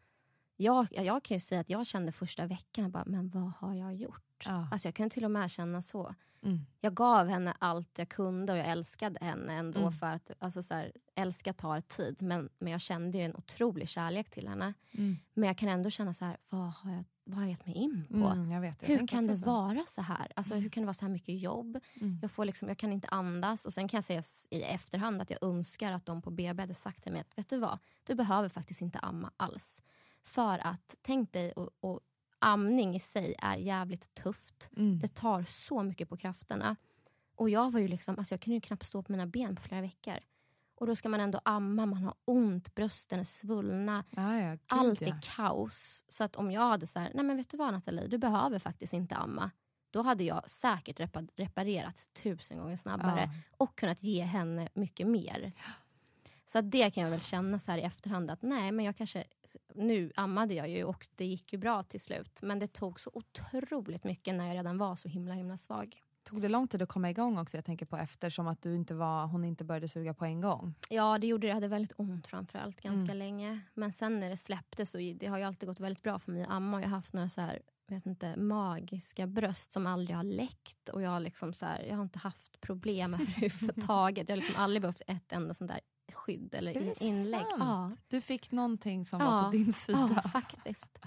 [0.57, 3.95] jag, jag kan ju säga att jag kände första veckan, bara, men vad har jag
[3.95, 4.28] gjort?
[4.47, 4.68] Ja.
[4.70, 6.14] Alltså jag kan till och med känna så.
[6.43, 6.66] Mm.
[6.80, 9.80] Jag gav henne allt jag kunde och jag älskade henne ändå.
[9.80, 9.93] Mm.
[9.93, 13.89] För att alltså så här, älska tar tid, men, men jag kände ju en otrolig
[13.89, 14.74] kärlek till henne.
[14.93, 15.16] Mm.
[15.34, 17.74] Men jag kan ändå känna så här, vad har jag, vad har jag gett mig
[17.74, 18.16] in på?
[18.16, 19.45] Mm, jag vet, jag hur kan det så.
[19.45, 20.32] vara så här?
[20.36, 21.78] Alltså, Hur kan det vara så här mycket jobb?
[22.01, 22.18] Mm.
[22.22, 23.66] Jag, får liksom, jag kan inte andas.
[23.66, 26.74] Och Sen kan jag säga i efterhand att jag önskar att de på BB hade
[26.74, 29.82] sagt till mig att vet du vad, du behöver faktiskt inte amma alls.
[30.22, 32.01] För att, tänk dig, och, och
[32.39, 34.70] amning i sig är jävligt tufft.
[34.76, 34.99] Mm.
[34.99, 36.76] Det tar så mycket på krafterna.
[37.34, 39.80] Och jag var ju liksom, alltså jag kunde knappt stå på mina ben på flera
[39.80, 40.18] veckor.
[40.74, 44.05] Och då ska man ändå amma, man har ont, brösten är svullna.
[44.11, 45.07] Ja, ja, gud, Allt ja.
[45.09, 46.05] är kaos.
[46.09, 48.59] Så att om jag hade så här, nej men vet du vad Nathalie, du behöver
[48.59, 49.51] faktiskt inte amma.
[49.91, 53.55] Då hade jag säkert repa- reparerat tusen gånger snabbare Ja.
[53.57, 55.53] och kunnat ge henne mycket mer.
[56.53, 59.25] Så det kan jag väl känna så här i efterhand att nej men jag kanske,
[59.75, 62.39] nu ammade jag ju och det gick ju bra till slut.
[62.43, 66.03] Men det tog så otroligt mycket när jag redan var så himla himla svag.
[66.23, 67.57] Tog det lång tid att komma igång också?
[67.57, 70.75] Jag tänker på eftersom att du inte var, hon inte började suga på en gång.
[70.89, 71.49] Ja, det gjorde det.
[71.49, 73.19] Jag hade väldigt ont framförallt ganska Mm.
[73.19, 73.61] länge.
[73.75, 76.43] Men sen när det släppte så det har ju alltid gått väldigt bra för mig
[76.43, 76.81] att amma.
[76.81, 80.89] Jag har haft några så här, vet inte, magiska bröst som aldrig har läckt.
[80.89, 84.29] Och jag har, liksom så här, jag har inte haft problem överhuvudtaget.
[84.29, 85.81] Jag har liksom aldrig behövt ett enda sånt där
[86.15, 87.45] skydd eller in, inlägg.
[87.59, 87.93] Ja.
[88.09, 89.31] Du fick någonting som Ja.
[89.31, 90.21] var på din sida.
[90.25, 90.99] Ja, faktiskt.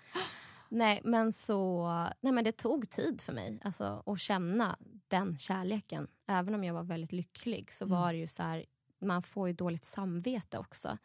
[0.70, 1.88] Nej, men så,
[2.22, 4.78] nej, men det tog tid för mig alltså, att känna
[5.08, 6.08] den kärleken.
[6.28, 7.98] Även om jag var väldigt lycklig så Mm.
[7.98, 8.66] var det ju så här,
[9.02, 10.98] man får ju dåligt samvete också.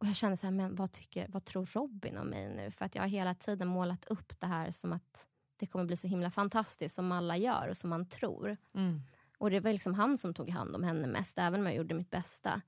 [0.00, 2.70] Och jag kände så här, men vad, tycker, vad tror Robin om mig nu?
[2.70, 5.26] För att jag har hela tiden målat upp det här som att
[5.56, 8.56] det kommer bli så himla fantastiskt som alla gör och som man tror.
[8.74, 9.00] Mm.
[9.38, 11.94] Och det var liksom han som tog hand om henne mest, även om jag gjorde
[11.94, 12.60] mitt bästa.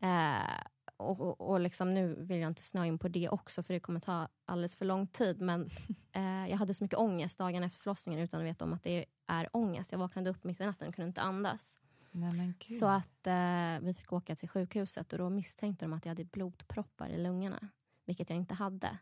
[0.00, 0.60] Eh,
[0.96, 3.80] och och, och liksom, nu vill jag inte snöa in på det också, för det
[3.80, 5.40] kommer ta alldeles för lång tid.
[5.40, 5.70] Men
[6.12, 9.04] eh, jag hade så mycket ångest dagen efter förlossningen utan att veta om att det
[9.26, 9.92] är ångest.
[9.92, 11.78] Jag vaknade upp mitt i natten och kunde inte andas.
[12.12, 12.54] Nej.
[12.78, 16.24] Så att eh, vi fick åka till sjukhuset och då misstänkte de att jag hade
[16.24, 17.68] blodproppar i lungorna.
[18.04, 18.98] Vilket jag inte hade.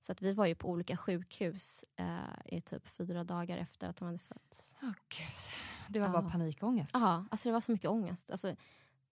[0.00, 2.16] Så att vi var ju på olika sjukhus eh,
[2.56, 4.74] i typ fyra dagar efter att hon hade fötts.
[4.80, 5.26] Gud.
[5.88, 6.12] Det var Ja.
[6.12, 6.90] bara panikångest.
[6.94, 8.30] Ja, alltså det var så mycket ångest.
[8.30, 8.56] Alltså,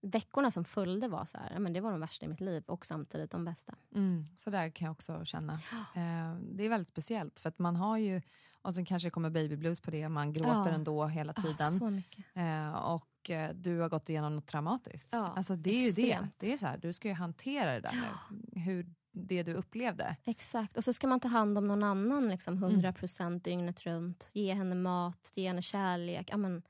[0.02, 2.62] veckorna som följde var så här, ja, men det var de värsta i mitt liv
[2.66, 3.74] och samtidigt de bästa.
[3.94, 5.52] Mm, så där kan jag också känna.
[5.94, 8.22] Eh, det är väldigt speciellt för att man har ju,
[8.62, 10.68] och sen kanske det kommer baby blues på det, man gråter Ja.
[10.68, 11.94] ändå hela Ah, tiden.
[11.94, 12.24] mycket.
[12.34, 15.08] Eh, och eh, du har gått igenom något traumatiskt.
[15.12, 16.28] Ja, alltså det är ju det.
[16.38, 17.92] det är så här, du ska ju hantera det där
[18.30, 20.16] nu, hur det du upplevde.
[20.24, 20.76] Exakt.
[20.76, 24.30] Och så ska man ta hand om någon annan liksom, 100% dygnet runt.
[24.32, 26.28] Ge henne mat, ge henne kärlek.
[26.32, 26.62] Ja, men,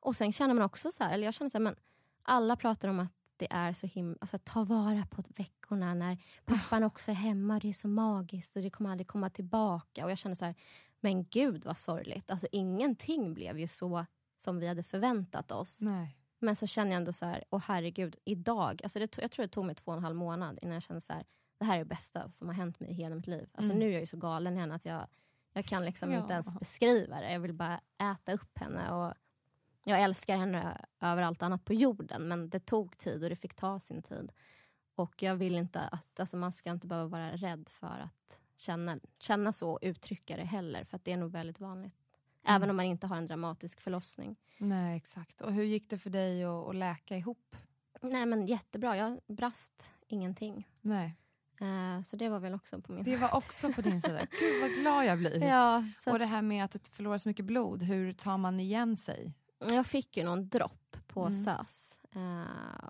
[0.00, 1.76] och sen känner man också så här, eller jag känner så här, men
[2.28, 6.82] alla pratar om att det är så himla, alltså ta vara på veckorna när pappan
[6.84, 10.04] också är hemma och det är så magiskt och det kommer aldrig komma tillbaka.
[10.04, 10.54] Och jag känner så här,
[11.00, 12.30] men gud vad sorgligt.
[12.30, 14.06] Alltså ingenting blev ju så
[14.36, 15.80] som vi hade förväntat oss.
[15.80, 16.16] Nej.
[16.40, 19.48] Men så känner jag ändå så här, åh herregud, idag, alltså det, jag tror det
[19.48, 21.24] tog mig två och en halv månad innan jag kände så här,
[21.58, 23.48] det här är det bästa som har hänt mig i hela mitt liv.
[23.52, 23.78] Alltså Mm.
[23.80, 25.06] nu är jag ju så galen i henne att jag,
[25.52, 26.20] jag kan liksom Ja.
[26.20, 27.32] inte ens beskriva det.
[27.32, 27.80] Jag vill bara
[28.12, 28.90] äta upp henne.
[28.92, 29.14] Och
[29.88, 33.54] jag älskar henne över allt annat på jorden, men det tog tid och det fick
[33.54, 34.32] ta sin tid.
[34.94, 38.98] Och jag vill inte att, alltså man ska inte behöva vara rädd för att känna,
[39.18, 40.84] känna så och uttrycka det heller.
[40.84, 41.94] För att det är nog väldigt vanligt.
[42.42, 42.56] Mm.
[42.56, 44.36] Även om man inte har en dramatisk förlossning.
[44.58, 45.40] Nej, exakt.
[45.40, 47.56] Och hur gick det för dig att, att läka ihop?
[48.00, 50.68] Nej men jättebra, jag brast ingenting.
[50.80, 51.16] Nej.
[51.60, 54.26] Eh, så det var väl också på min Det var också på din sida.
[54.40, 55.42] Gud vad glad jag blir.
[55.44, 58.96] Ja, Och det här med att du förlorar så mycket blod, hur tar man igen
[58.96, 59.32] sig?
[59.58, 61.32] Jag fick ju någon dropp på Mm.
[61.32, 61.96] SÖS.
[62.12, 62.88] Eh,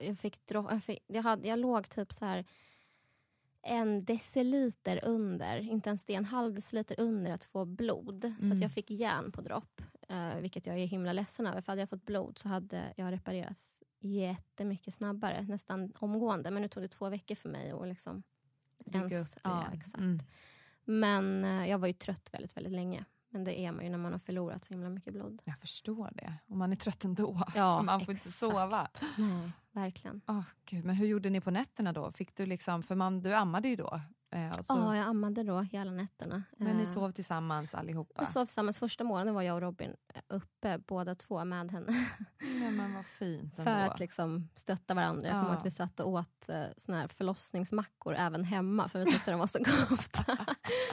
[0.00, 2.44] jag, fick dropp, jag, fick, jag, hade, jag låg typ så här
[3.62, 8.34] en deciliter under, inte ens det, en halv deciliter under att få blod.
[8.38, 8.56] Så Mm.
[8.56, 11.60] att jag fick järn på dropp, eh, vilket jag är himla ledsen över.
[11.60, 16.50] För hade jag fått blod så hade jag reparerats jättemycket snabbare, nästan omgående.
[16.50, 18.22] Men nu tog det två veckor för mig att liksom
[18.92, 19.36] ens...
[19.42, 19.98] Ja, exakt.
[19.98, 20.22] Mm.
[20.84, 23.04] Men eh, jag var ju trött väldigt, väldigt länge.
[23.36, 25.42] Men det är man ju när man har förlorat så himla mycket blod.
[25.44, 26.34] Jag förstår det.
[26.46, 27.42] Och man är trött ändå.
[27.54, 28.34] Ja, för man får inte exakt.
[28.34, 28.88] sova.
[29.16, 30.20] Nej, verkligen.
[30.26, 32.12] Åh, Gud, men hur gjorde ni på nätterna då?
[32.12, 34.00] Fick du liksom, för man, du ammade ju då.
[34.30, 36.42] Eh, och så, Ja, jag ammade då hela nätterna.
[36.56, 38.20] men ni Eh, sov tillsammans allihopa?
[38.20, 38.78] Vi sov tillsammans.
[38.78, 42.08] Första morgonen var jag och Robin eh, uppe båda två med henne.
[42.40, 43.92] Nej, men vad fint för ändå.
[43.92, 45.28] att liksom stötta varandra.
[45.28, 45.58] Jag kommer Ja.
[45.58, 46.46] att vi satt och åt
[46.76, 49.58] såna här förlossningsmackor även hemma för vi tyckte de var så
[49.88, 50.46] goda.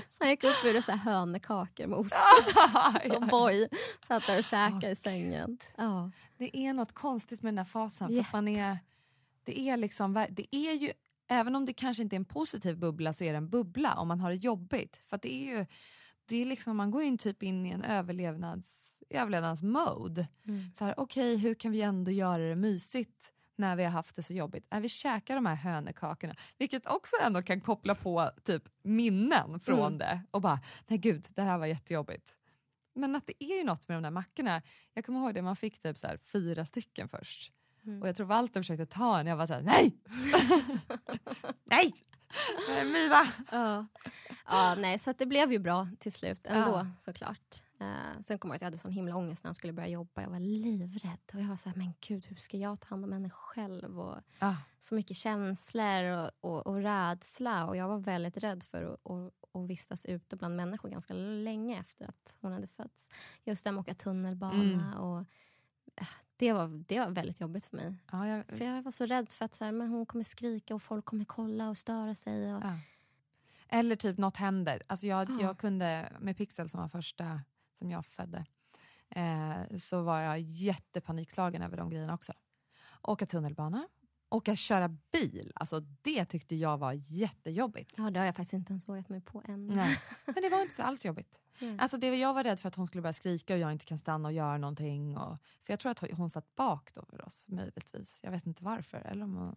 [0.10, 2.16] så jag gick upp och gjorde så här hönekakor med ost
[3.18, 3.68] och boy.
[4.08, 5.58] Satt där och käkade Åh, i sängen.
[5.78, 6.12] Ja.
[6.38, 8.08] Det är något konstigt med den här fasen.
[8.08, 8.78] För man är,
[9.44, 10.94] det, är liksom, det är ju,
[11.28, 14.08] även om det kanske inte är en positiv bubbla så är det en bubbla om
[14.08, 14.98] man har det jobbigt.
[15.10, 15.66] För det är ju,
[16.26, 20.28] det är liksom, man går in typ in i en överlevnads, överlevnadsmode.
[20.48, 20.74] Mm.
[20.74, 24.24] Så här, okej, hur kan vi ändå göra det mysigt när vi har haft det
[24.24, 24.68] så jobbigt?
[24.74, 29.80] Äh, vi käkar de här hönekakorna, vilket också ändå kan koppla på typ minnen från
[29.80, 29.98] Mm.
[29.98, 32.36] det och bara, nej gud, det här var jättejobbigt.
[32.96, 34.62] Men att det är ju något med de där mackorna.
[34.94, 37.52] Jag kommer ihåg det, man fick typ så här fyra stycken först.
[37.86, 38.02] Mm.
[38.02, 39.98] Och jag tror Walter försökte ta en, jag var så här, nej!
[41.64, 41.94] nej!
[42.86, 43.24] Mina!
[43.52, 43.86] Ja.
[44.46, 46.88] ja, nej, så att det blev ju bra till slut ändå Ja.
[47.00, 47.64] såklart.
[47.80, 50.22] Eh, sen kom jag att jag hade sån himla ångest när jag skulle börja jobba.
[50.22, 51.20] Jag var livrädd.
[51.34, 54.00] Och jag var så här, men gud, hur ska jag ta hand om henne själv?
[54.00, 54.56] Och Ah.
[54.80, 57.68] så mycket känslor och, och, och rädsla.
[57.68, 61.80] Och jag var väldigt rädd för att, att, att vistas ute bland människor ganska länge
[61.80, 63.10] efter att hon hade fötts.
[63.44, 64.64] Just det med att åka tunnelbana.
[64.84, 64.94] Mm.
[64.94, 65.20] Och,
[65.96, 66.08] eh,
[66.38, 67.94] det, var, det var väldigt jobbigt för mig.
[68.12, 70.76] Ja, jag, För jag var så rädd för att så här, men hon kommer skrika
[70.76, 72.56] och folk kommer kolla och störa sig.
[72.56, 72.78] Och, Ja.
[73.70, 74.82] Eller typ något händer.
[74.88, 75.38] Alltså jag, Ja.
[75.42, 77.42] jag kunde, med Pixel som var första
[77.78, 78.46] som jag födde,
[79.10, 82.34] eh, så var jag jättepanikslagen över de grejerna också.
[83.02, 83.88] Åka tunnelbana,
[84.34, 87.94] åka köra bil, alltså det tyckte jag var jättejobbigt.
[87.98, 89.68] Ja, det har jag faktiskt inte ens vågat mig på än.
[89.68, 89.98] Nej.
[90.26, 91.40] Men det var inte så alls jobbigt.
[91.60, 91.78] Nej.
[91.80, 93.98] Alltså det, jag var rädd för att hon skulle börja skrika och jag inte kan
[93.98, 95.18] stanna och göra någonting.
[95.18, 98.20] Och, för jag tror att hon satt bak då för oss, möjligtvis.
[98.22, 98.98] Jag vet inte varför.
[98.98, 99.56] Eller om hon,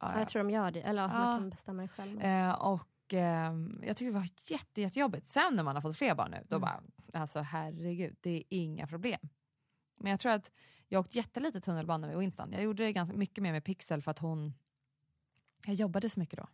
[0.00, 0.80] ja, Ja, jag tror de gör det.
[0.82, 2.20] Eller ja, man kan bestämma det själv.
[2.20, 5.26] Eh, och ehm, jag tyckte det var jätte, jättejobbigt.
[5.26, 6.60] Sen när man har fått fler barn nu, då Mm.
[6.60, 6.80] bara,
[7.20, 9.28] alltså herregud, det är inga problem.
[9.96, 10.50] Men jag tror att
[10.92, 12.52] jag åkte jättelite tunnelbana med Winston.
[12.52, 14.54] Jag gjorde det ganska mycket mer med Pixel för att hon,
[15.66, 16.46] jag jobbade så mycket då.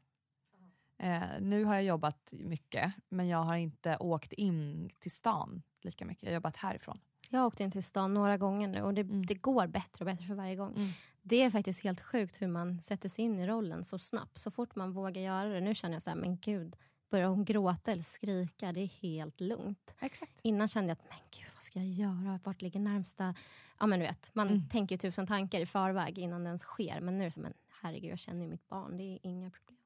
[0.98, 6.04] Eh, nu har jag jobbat mycket, men jag har inte åkt in till stan lika
[6.04, 6.22] mycket.
[6.22, 7.00] Jag har jobbat härifrån.
[7.30, 9.26] Jag har åkt in till stan några gånger nu och det, Mm.
[9.26, 10.72] det går bättre och bättre för varje gång.
[10.76, 10.88] Mm.
[11.22, 14.38] Det är faktiskt helt sjukt hur man sätter sig in i rollen så snabbt.
[14.38, 15.60] Så fort man vågar göra det.
[15.60, 16.76] Nu känner jag så här, men gud,
[17.10, 19.94] börjar hon gråta eller skrika, det är helt lugnt.
[20.00, 20.32] Exakt.
[20.42, 22.40] Innan kände jag att, men gud, vad ska jag göra?
[22.44, 23.34] Vart ligger närmsta?
[23.78, 24.68] Ja, men du vet, man Mm.
[24.68, 27.00] tänker tusen tankar i förväg innan det ens sker.
[27.00, 29.50] Men nu är det som, men herregud, jag känner ju mitt barn, det är inga
[29.50, 29.76] problem.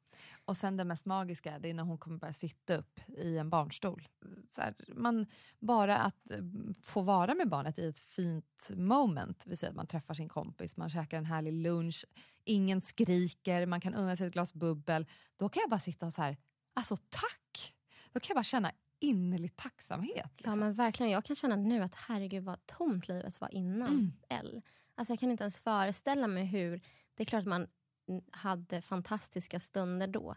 [0.45, 3.51] Och sen det mest magiska, det är när hon kommer börja sitta upp i en
[3.51, 4.09] barnstol.
[4.51, 5.27] Så här, man,
[5.59, 6.39] bara att eh,
[6.83, 10.77] få vara med barnet i ett fint moment, vill säga att man träffar sin kompis,
[10.77, 12.05] man käkar en härlig lunch,
[12.45, 15.07] ingen skriker, man kan unna sig ett glas bubbel.
[15.37, 16.37] Då kan jag bara sitta och så här,
[16.75, 17.75] alltså tack!
[18.13, 20.17] Då kan jag bara känna innerlig tacksamhet.
[20.17, 20.61] Ja Liksom.
[20.61, 24.13] men verkligen, jag kan känna nu att herregud vad tomt livet var innan Mm.
[24.29, 24.63] L.
[24.95, 26.81] Alltså jag kan inte ens föreställa mig hur,
[27.15, 27.67] det är klart att man
[28.31, 30.35] hade fantastiska stunder då.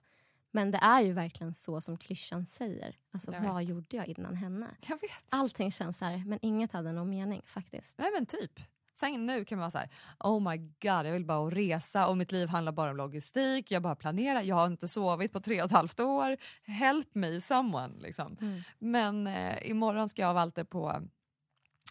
[0.52, 2.98] Men det är ju verkligen så som klyschan säger.
[3.12, 3.70] Alltså Jag vad vet.
[3.70, 4.68] gjorde jag innan henne?
[4.88, 5.12] Jag vet.
[5.30, 7.98] Allting känns så här, men inget hade någon mening faktiskt.
[7.98, 8.60] Nej men typ.
[8.94, 9.90] Sen nu kan man vara så här,
[10.20, 13.82] oh my god, jag vill bara resa och mitt liv handlar bara om logistik, jag
[13.82, 17.94] bara planerar, jag har inte sovit på tre och ett halvt år, help me someone.
[18.00, 18.38] Liksom.
[18.42, 18.62] Mm.
[18.80, 21.02] Men eh, imorgon ska jag och Walter på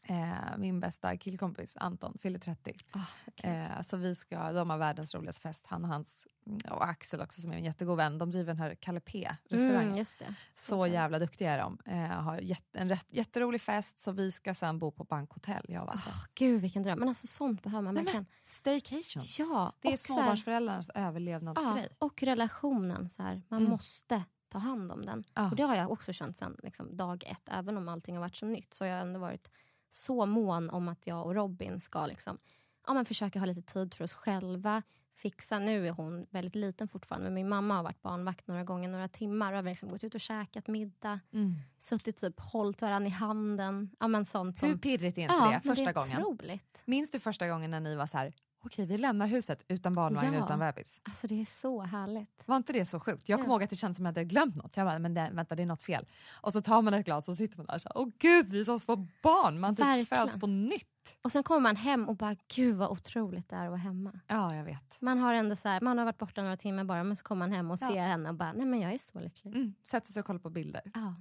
[0.03, 2.77] Eh, min bästa killkompis Anton fyller 30.
[2.95, 5.67] Oh, eh, så vi ska, de har världens roligaste fest.
[5.67, 6.27] Han och hans
[6.71, 8.19] och Axel också som är en jättegod vän.
[8.19, 9.93] De driver den här Kalle P restaurang.
[9.93, 10.05] Mm.
[10.05, 10.25] Så,
[10.57, 11.79] så jävla duktiga är de.
[11.87, 15.65] Eh, har jätte, en rätt, jätterolig fest så vi ska sen bo på bankhotell.
[15.69, 16.99] Jag oh, Gud vilken dröm.
[16.99, 18.27] Men alltså sånt behöver man verkligen.
[18.45, 19.23] Staycation.
[19.39, 21.89] Ja, det är småbarnsföräldrarnas överlevnadsgrej.
[21.91, 23.11] Ja, och relationen.
[23.11, 23.71] Så här, man mm.
[23.71, 25.25] måste ta hand om den.
[25.35, 25.51] Ja.
[25.51, 27.43] Och Det har jag också känt sen liksom, dag ett.
[27.47, 29.51] Även om allting har varit så nytt så har jag ändå varit
[29.95, 32.39] så mån om att jag och Robin ska liksom,
[32.87, 34.83] ja, men försöka ha lite tid för oss själva.
[35.15, 38.89] Fixa, nu är hon väldigt liten fortfarande men min mamma har varit barnvakt några gånger,
[38.89, 41.21] några timmar och har liksom gått ut och käkat middag.
[41.33, 41.55] Mm.
[41.79, 43.91] Suttit typ, hållit varandra i handen.
[44.01, 46.25] Ja, men sånt som, Hur pirrigt är inte ja, det första det är gången?
[46.25, 46.83] Otroligt.
[46.85, 48.33] Minns du första gången när ni var så här,
[48.65, 50.45] okej vi lämnar huset utan barnvagn, Ja.
[50.45, 51.01] utan bebis?
[51.03, 52.43] Alltså det är så härligt.
[52.47, 53.29] Var inte det så sjukt?
[53.29, 53.55] Jag kommer Ja.
[53.55, 54.77] ihåg att det kändes som att jag hade glömt något.
[54.77, 56.07] Jag bara, men det, vänta det är något fel.
[56.33, 58.61] Och så tar man ett glas och sitter man där så här, åh gud vi
[58.61, 59.61] är som små barn.
[59.61, 60.27] Man typ Verkligen.
[60.27, 60.89] föds på nytt.
[61.23, 64.21] Och sen kommer man hem och bara, gud vad otroligt det är att vara hemma.
[64.27, 64.97] Ja jag vet.
[65.01, 67.39] Man har ändå så här, man har varit borta några timmar bara men så kommer
[67.49, 67.89] man hem och Ja.
[67.89, 69.55] ser henne och bara, nej men jag är så lycklig.
[69.57, 69.75] Mm.
[69.85, 70.83] Sätter sig och kollar på bilder.
[70.95, 71.15] Ja,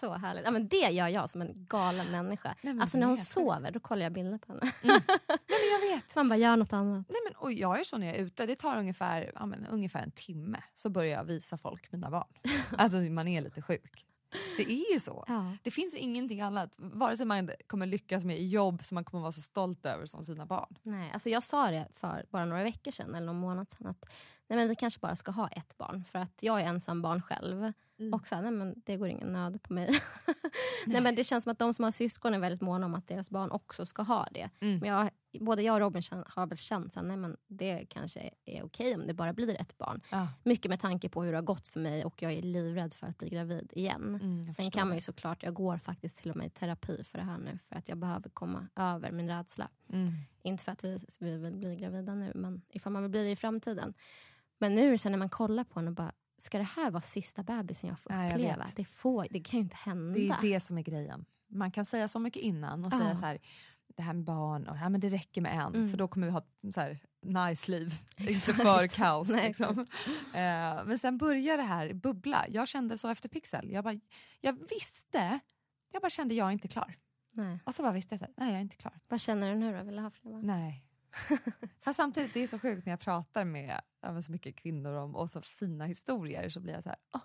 [0.00, 0.44] så härligt.
[0.44, 2.54] Ja, men det gör jag som en galen människa.
[2.62, 4.72] Nej, alltså när är hon sover då kollar jag bilder på henne.
[4.82, 5.00] Nej,
[5.48, 6.16] men jag vet.
[6.16, 7.06] Man bara, gör något annat.
[7.08, 9.66] Nej, men, och jag är så när jag är ute, det tar ungefär, ja, men,
[9.66, 12.28] ungefär en timme så börjar jag visa folk mina barn.
[12.78, 14.06] Alltså man är lite sjuk.
[14.56, 15.24] Det är ju så.
[15.28, 15.56] Ja.
[15.62, 19.04] Det finns ju ingenting annat, vare sig man kommer lyckas med i jobb som man
[19.04, 20.78] kommer vara så stolt över som sina barn.
[20.82, 24.04] Nej, alltså jag sa det för bara några veckor sedan eller någon månad sedan att
[24.46, 27.22] nej, men vi kanske bara ska ha ett barn för att jag är ensam barn
[27.22, 27.72] själv.
[28.00, 28.14] Mm.
[28.14, 29.90] Och så här, nej, men det går ingen nöd på mig.
[30.86, 31.00] nej.
[31.02, 33.30] men det känns som att de som har syskon är väldigt måna om att deras
[33.30, 34.50] barn också ska ha det.
[34.60, 34.78] Mm.
[34.78, 39.06] Men jag, både jag och Robin har väl känt att det kanske är okej om
[39.06, 40.00] det bara blir ett barn.
[40.10, 40.28] Ja.
[40.44, 43.06] Mycket med tanke på hur det har gått för mig och jag är livrädd för
[43.06, 44.18] att bli gravid igen.
[44.22, 47.18] Mm, Sen kan man ju såklart, jag går faktiskt till och med i terapi för
[47.18, 49.68] det här nu för att jag behöver komma över min rädsla.
[49.92, 50.12] Mm.
[50.42, 53.30] Inte för att vi, vi vill bli gravida nu, men ifall man vill bli det
[53.30, 53.94] i framtiden.
[54.58, 56.12] Men nu sen när man kollar på henne och bara,
[56.42, 58.66] ska det här vara sista bebisen jag får Ja, jag uppleva?
[58.76, 60.14] det, får, det kan ju inte hända.
[60.14, 61.24] Det är det som är grejen.
[61.48, 62.98] Man kan säga så mycket innan och Ja.
[62.98, 63.38] säga så här,
[63.96, 65.90] det här med barn, och, ja, men det räcker med en Mm.
[65.90, 69.28] för då kommer vi ha ett så här, nice liv, inte för kaos.
[69.28, 69.78] Nej, liksom.
[70.34, 72.44] Eh, men sen börjar det här bubbla.
[72.48, 73.70] Jag kände så efter Pixel.
[73.70, 74.00] Jag, bara,
[74.40, 75.38] jag visste,
[75.92, 76.94] jag bara kände jag är inte klar.
[77.32, 77.58] Nej.
[77.64, 79.00] Och så bara visste jag, nej jag är inte klar.
[79.08, 79.84] Vad känner du nu då?
[79.84, 80.46] Vill du ha fler barn?
[80.46, 80.84] Nej.
[81.84, 85.16] Fast samtidigt, det är så sjukt när jag pratar med ja, så mycket kvinnor om
[85.16, 87.20] och så fina historier så blir jag så här, "Åh,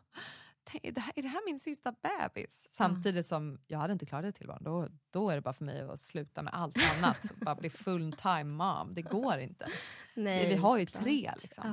[0.63, 2.67] tänk, är, det här, är det här min sista bebis?
[2.71, 4.63] Samtidigt som jag hade inte klarat det till barn.
[4.63, 7.31] Då, då är det bara för mig att sluta med allt annat.
[7.41, 8.93] bara bli full time mom.
[8.93, 9.67] Det går inte.
[10.13, 11.03] Nej, vi har ju såklart.
[11.03, 11.33] tre.
[11.41, 11.63] Liksom.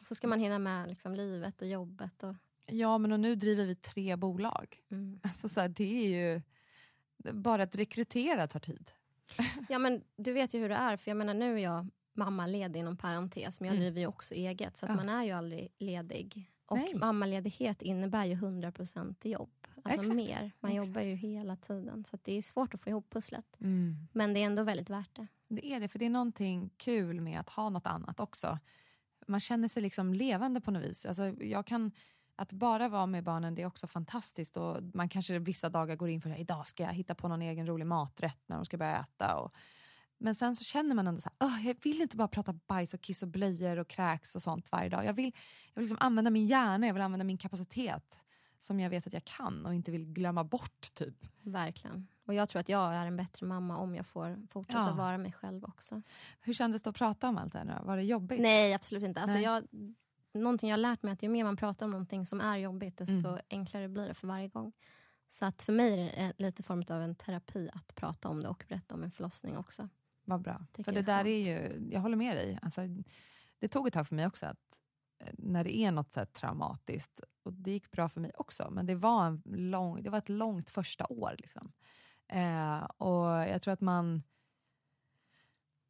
[0.00, 0.04] Ja.
[0.08, 2.22] Så ska man hinna med liksom, livet och jobbet.
[2.22, 2.34] Och,
[2.66, 4.80] Ja, men och nu driver vi tre bolag.
[4.90, 5.20] mm.
[5.24, 6.42] Alltså, så här, det är ju...
[7.32, 8.90] Bara att rekrytera tar tid.
[9.68, 12.80] Ja men du vet ju hur det är, för jag menar nu är jag mammaledig
[12.80, 13.82] inom parentes, men jag Mm.
[13.82, 14.94] driver ju också eget, så Ja.
[14.94, 16.48] man är ju aldrig ledig.
[16.66, 16.94] Och Nej.
[16.94, 19.50] mammaledighet innebär ju 100% jobb.
[19.82, 20.16] Alltså Exakt.
[20.16, 20.50] mer.
[20.60, 20.86] Man Exakt.
[20.86, 23.56] jobbar ju hela tiden, så det är svårt att få ihop pusslet.
[23.60, 24.08] Mm.
[24.12, 25.26] Men det är ändå väldigt värt det.
[25.48, 28.58] Det är det, för det är någonting kul med att ha något annat också.
[29.26, 31.06] Man känner sig liksom levande på något vis.
[31.06, 31.92] Alltså, jag kan,
[32.36, 34.56] att bara vara med barnen det är också fantastiskt.
[34.56, 37.42] Och man kanske vissa dagar går in för att idag ska jag hitta på någon
[37.42, 39.36] egen rolig maträtt när de ska börja äta.
[39.38, 39.52] Och,
[40.22, 42.94] men sen så känner man ändå så här, "Åh, jag vill inte bara prata bajs
[42.94, 45.04] och kiss och blöjor och kräks och sånt varje dag.
[45.04, 45.32] Jag vill,
[45.74, 48.18] jag vill liksom använda min hjärna, jag vill använda min kapacitet
[48.60, 50.94] som jag vet att jag kan och inte vill glömma bort.
[50.94, 51.26] typ.
[51.42, 52.06] Verkligen.
[52.26, 54.94] Och jag tror att jag är en bättre mamma om jag får fortsätta Ja.
[54.94, 56.02] vara mig själv också.
[56.40, 57.82] Hur kändes det att prata om allt det här?
[57.82, 58.40] Var det jobbigt?
[58.40, 59.20] Nej, absolut inte.
[59.20, 59.42] Alltså Nej.
[59.44, 59.64] jag,
[60.34, 62.98] någonting jag har lärt mig att ju mer man pratar om någonting som är jobbigt,
[62.98, 63.40] desto Mm.
[63.50, 64.72] enklare blir det för varje gång.
[65.28, 68.48] Så att för mig är det lite form av en terapi att prata om det
[68.48, 69.88] och berätta om en förlossning också.
[70.32, 70.66] Vad bra.
[70.72, 72.58] Tycker För det det är där är ju, jag håller med dig.
[72.62, 72.80] Alltså,
[73.58, 74.78] det tog ett tag för mig också att
[75.18, 78.86] eh, när det är något så traumatiskt, och det gick bra för mig också, men
[78.86, 81.34] det var, en lång, det var ett långt första år.
[81.38, 81.72] Liksom.
[82.28, 84.22] Eh, och jag tror att man...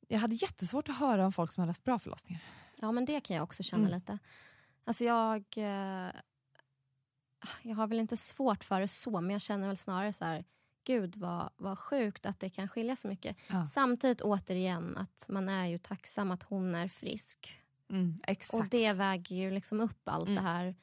[0.09, 2.43] Jag hade jättesvårt att höra om folk som hade haft bra förlossningar.
[2.77, 3.99] Ja, men det kan jag också känna Mm.
[3.99, 4.19] lite.
[4.85, 5.45] Alltså jag...
[5.57, 6.13] Eh,
[7.63, 10.45] jag har väl inte svårt för det så, men jag känner väl snarare så här...
[10.85, 13.37] Gud vad, vad sjukt att det kan skilja så mycket.
[13.51, 13.67] Ja.
[13.67, 17.59] Samtidigt återigen att man är ju tacksam att hon är frisk.
[17.91, 18.19] Mm.
[18.53, 20.43] Och det väger ju liksom upp allt Mm.
[20.45, 20.75] det här.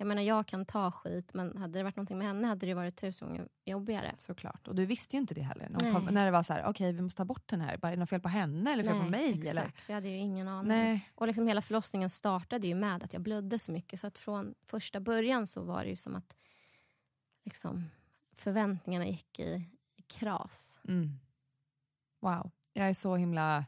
[0.00, 2.74] Jag menar jag kan ta skit men hade det varit någonting med henne hade det
[2.74, 4.14] varit tusen gånger jobbigare.
[4.18, 4.68] Såklart.
[4.68, 5.68] Och du visste ju inte det heller.
[5.68, 5.92] När, Nej.
[5.92, 7.76] kom, när det var så här, okej vi måste ta bort den här.
[7.76, 9.28] Bara, är det något fel på henne eller fel på mig?
[9.30, 9.48] exakt.
[9.48, 9.72] Eller?
[9.86, 10.68] Jag hade ju ingen aning.
[10.68, 11.10] Nej.
[11.14, 14.00] Och liksom hela förlossningen startade ju med att jag blödde så mycket.
[14.00, 16.36] Så att från första början så var det ju som att
[17.44, 17.84] liksom,
[18.40, 20.80] förväntningarna gick i, i kras.
[20.88, 21.18] Mm.
[22.20, 22.50] Wow.
[22.72, 23.66] Jag är så himla...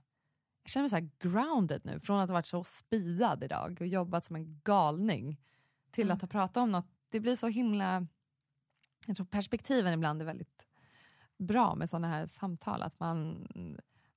[0.63, 2.01] Jag känner mig så grounded nu.
[2.01, 5.41] Från att ha varit så speedad idag och jobbat som en galning
[5.91, 6.15] till Mm.
[6.15, 6.87] att ha pratat om något.
[7.09, 8.07] Det blir så himla...
[9.07, 10.67] Jag tror perspektiven ibland är väldigt
[11.39, 12.83] bra med sådana här samtal.
[12.83, 13.47] Att man,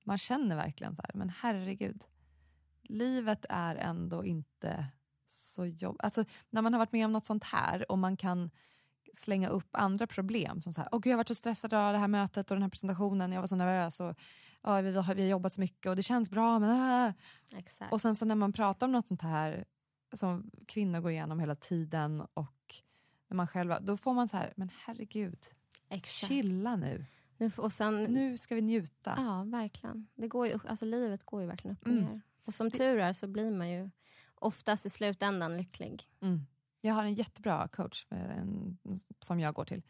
[0.04, 2.04] man känner verkligen så här, men herregud.
[2.82, 4.86] Livet är ändå inte
[5.26, 6.00] så jobbigt.
[6.04, 8.50] Alltså, när man har varit med om något sånt här och man kan
[9.16, 10.60] slänga upp andra problem.
[10.62, 12.54] Som så här, Åh gud, jag har varit så stressad av det här mötet och
[12.54, 13.32] den här presentationen.
[13.32, 14.00] Jag var så nervös.
[14.00, 14.14] Och,
[14.62, 16.58] ja, vi, har, vi har jobbat så mycket och det känns bra.
[16.58, 17.12] Men, äh.
[17.58, 17.92] Exakt.
[17.92, 19.64] Och sen så när man pratar om något sånt här
[20.12, 22.74] som kvinnor går igenom hela tiden och
[23.28, 25.38] när man själva, då får man så här, men herregud,
[25.88, 26.28] Exakt.
[26.28, 27.06] chilla nu.
[27.36, 29.14] Nu, och sen, Nu ska vi njuta.
[29.16, 30.06] Ja, verkligen.
[30.14, 32.04] Det går ju, alltså, livet går ju verkligen upp och Mm.
[32.04, 32.20] ner.
[32.44, 33.90] Och som tur är så blir man ju
[34.34, 36.02] oftast i slutändan lycklig.
[36.20, 36.46] Mm.
[36.86, 38.78] Jag har en jättebra coach eh, en,
[39.20, 39.82] som jag går till.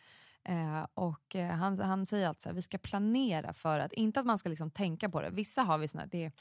[0.44, 4.38] Eh, och eh, han, han säger att vi ska planera för att, inte att man
[4.38, 5.30] ska liksom tänka på det.
[5.30, 6.32] Vissa har vi såna, det är,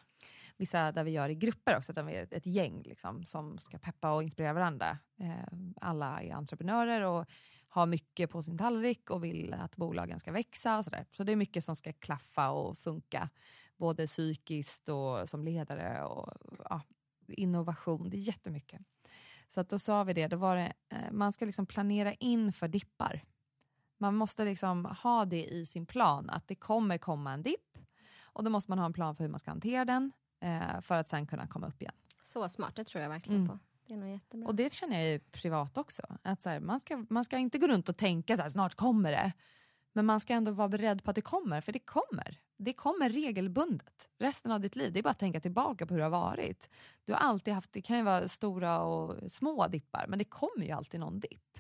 [0.58, 3.78] vissa där vi gör i grupper också, där vi är ett gäng liksom, som ska
[3.78, 4.98] peppa och inspirera varandra.
[5.20, 7.26] Eh, alla är entreprenörer och
[7.68, 11.06] har mycket på sin tallrik och vill att bolagen ska växa och sådär.
[11.12, 13.30] Så det är mycket som ska klaffa och funka,
[13.78, 16.34] både psykiskt och som ledare och
[16.70, 16.82] ja,
[17.28, 18.10] innovation.
[18.10, 18.82] Det är jättemycket.
[19.54, 22.54] Så att då sa vi det, då var det eh, man ska liksom planera in
[22.54, 23.24] för dippar.
[23.98, 27.78] Man måste liksom ha det i sin plan, att det kommer komma en dipp
[28.24, 30.98] och då måste man ha en plan för hur man ska hantera den eh, för
[30.98, 31.94] att sen kunna komma upp igen.
[32.24, 33.50] Så smart, det tror jag verkligen Mm.
[33.50, 33.60] på.
[33.88, 34.48] Det är nog jättebra.
[34.48, 36.02] Och det känner jag ju privat också.
[36.22, 38.76] Att så här, man, ska, man ska inte gå runt och tänka så här, snart
[38.76, 39.32] kommer det.
[39.94, 42.40] Men man ska ändå vara beredd på att det kommer, för det kommer.
[42.58, 44.10] Det kommer regelbundet.
[44.18, 46.70] Resten av ditt liv, det är bara att tänka tillbaka på hur det har varit.
[47.06, 50.66] Du har alltid haft, det kan ju vara stora och små dippar, men det kommer
[50.66, 51.58] ju alltid någon dipp.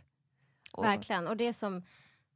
[0.71, 1.27] Och- Verkligen.
[1.27, 1.83] Och det som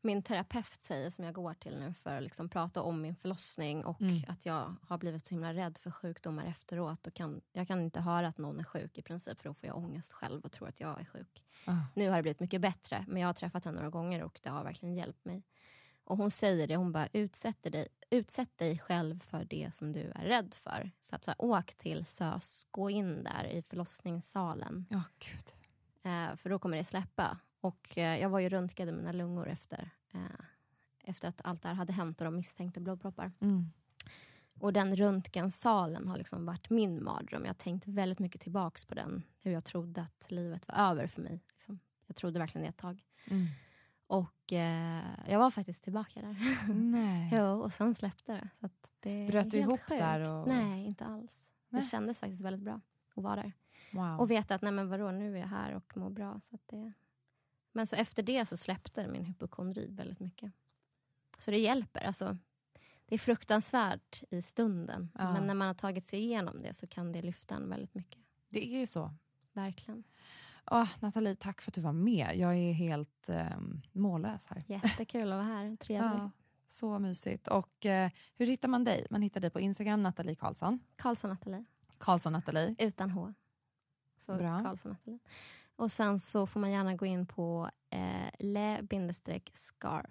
[0.02, 3.86] min terapeut säger, som jag går till nu för att liksom prata om min förlossning
[3.86, 4.22] och Mm.
[4.28, 7.08] att jag har blivit så himla rädd för sjukdomar efteråt.
[7.08, 9.68] Och kan, jag kan inte höra att någon är sjuk i princip, för då får
[9.68, 11.44] jag ångest själv och tror att jag är sjuk.
[11.66, 11.72] Ah.
[11.96, 14.50] Nu har det blivit mycket bättre, men jag har träffat henne några gånger och det
[14.50, 15.44] har verkligen hjälpt mig.
[16.08, 20.12] Och hon säger det, hon bara utsätter dig, utsätt dig själv för det som du
[20.16, 20.92] är rädd för.
[21.02, 24.86] Så att så här, åk till SÖS, gå in där i förlossningssalen.
[24.90, 25.54] Ja, gud.
[26.04, 27.40] Eh, för då kommer det släppa.
[27.62, 30.46] Och eh, jag var ju röntgade mina lungor efter, eh,
[31.04, 33.32] efter att allt det här hade hänt och de misstänkte blodproppar.
[33.40, 33.66] Mm.
[34.60, 37.42] Och den röntgensalen har liksom varit min mardröm.
[37.42, 39.24] Jag har tänkt väldigt mycket tillbaks på den.
[39.40, 41.44] Hur jag trodde att livet var över för mig.
[41.54, 41.80] Liksom.
[42.06, 43.04] Jag trodde verkligen det ett tag.
[43.30, 43.48] Mm.
[44.08, 46.36] Och eh, jag var faktiskt tillbaka där.
[46.74, 47.30] Nej.
[47.34, 48.50] jo, och sen släppte det.
[48.60, 49.90] Så det Bröt du ihop sjukt.
[49.90, 51.48] där och- Nej, inte alls.
[51.70, 51.82] Nej.
[51.82, 52.82] Det kändes faktiskt väldigt bra
[53.16, 53.52] att vara där.
[53.92, 54.20] Wow.
[54.20, 56.40] Och veta att nej men vadå, nu är jag här och mår bra.
[56.42, 56.94] Så det...
[57.72, 60.52] Men så efter det så släppte min hypokondri väldigt mycket.
[61.40, 62.02] Så det hjälper.
[62.04, 62.38] Alltså,
[63.06, 65.10] det är fruktansvärt i stunden.
[65.16, 65.34] Ja.
[65.34, 68.22] Men när man har tagit sig igenom det så kan det lyfta en väldigt mycket.
[68.50, 69.14] Det är ju så.
[69.54, 70.04] Verkligen.
[70.72, 72.32] Åh, Nathalie, tack för att du var med.
[72.36, 74.64] Jag är helt um, mållös här.
[74.68, 75.76] Jättekul att vara här.
[75.76, 76.12] Trevligt.
[76.14, 76.32] Ja,
[76.70, 77.48] så mysigt.
[77.48, 79.08] Och eh, hur hittar man dig?
[79.10, 80.80] Man hittar dig på Instagram, Nathalie Karlsson.
[80.96, 81.66] Karlsson Nathalie.
[81.98, 82.76] Karlsson Nathalie.
[82.80, 83.34] Utan H.
[84.26, 84.64] Så Bra.
[84.64, 85.20] Karlsson Nathalie.
[85.76, 90.04] Och sen så får man gärna gå in på eh, le-scarf.com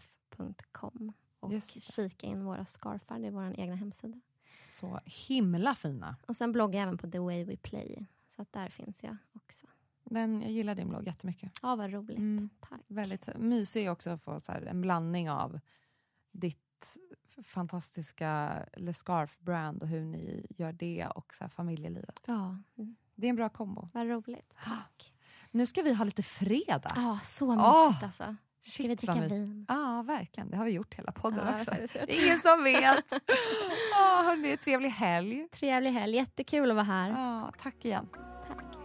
[1.41, 3.19] och kika in våra scarfar.
[3.19, 4.21] Det är vår egna hemsida.
[4.69, 6.17] Så himla fina.
[6.27, 8.07] Och sen bloggar jag även på The Way We Play.
[8.37, 9.67] Så att där finns jag också.
[10.11, 11.53] Den, jag gillar din blogg jättemycket.
[11.63, 12.19] Ja, vad roligt.
[12.19, 12.49] Mm.
[12.61, 12.81] Tack.
[12.87, 15.61] Väldigt mysig också att få så här, en blandning av
[16.33, 16.97] ditt
[17.43, 22.21] fantastiska Le Scarf-brand och hur ni gör det och så här, familjelivet.
[22.27, 23.89] Ja, mm, Det är en bra kombo.
[23.93, 24.55] vad roligt.
[24.65, 25.13] Tack.
[25.51, 26.93] Nu ska vi ha lite fredag.
[26.97, 28.37] Ja, så Åh, mysigt alltså.
[28.63, 29.67] Ska vi Shit, dricka vin?
[29.69, 30.51] Ja, verkligen.
[30.51, 31.71] Det har vi gjort hela podden har också.
[31.71, 33.13] Det är ingen som vet.
[33.13, 33.19] oh,
[34.25, 35.49] hörni, trevlig helg.
[35.53, 36.17] Trevlig helg.
[36.17, 37.11] Jättekul att vara här.
[37.11, 38.09] Ja, tack igen.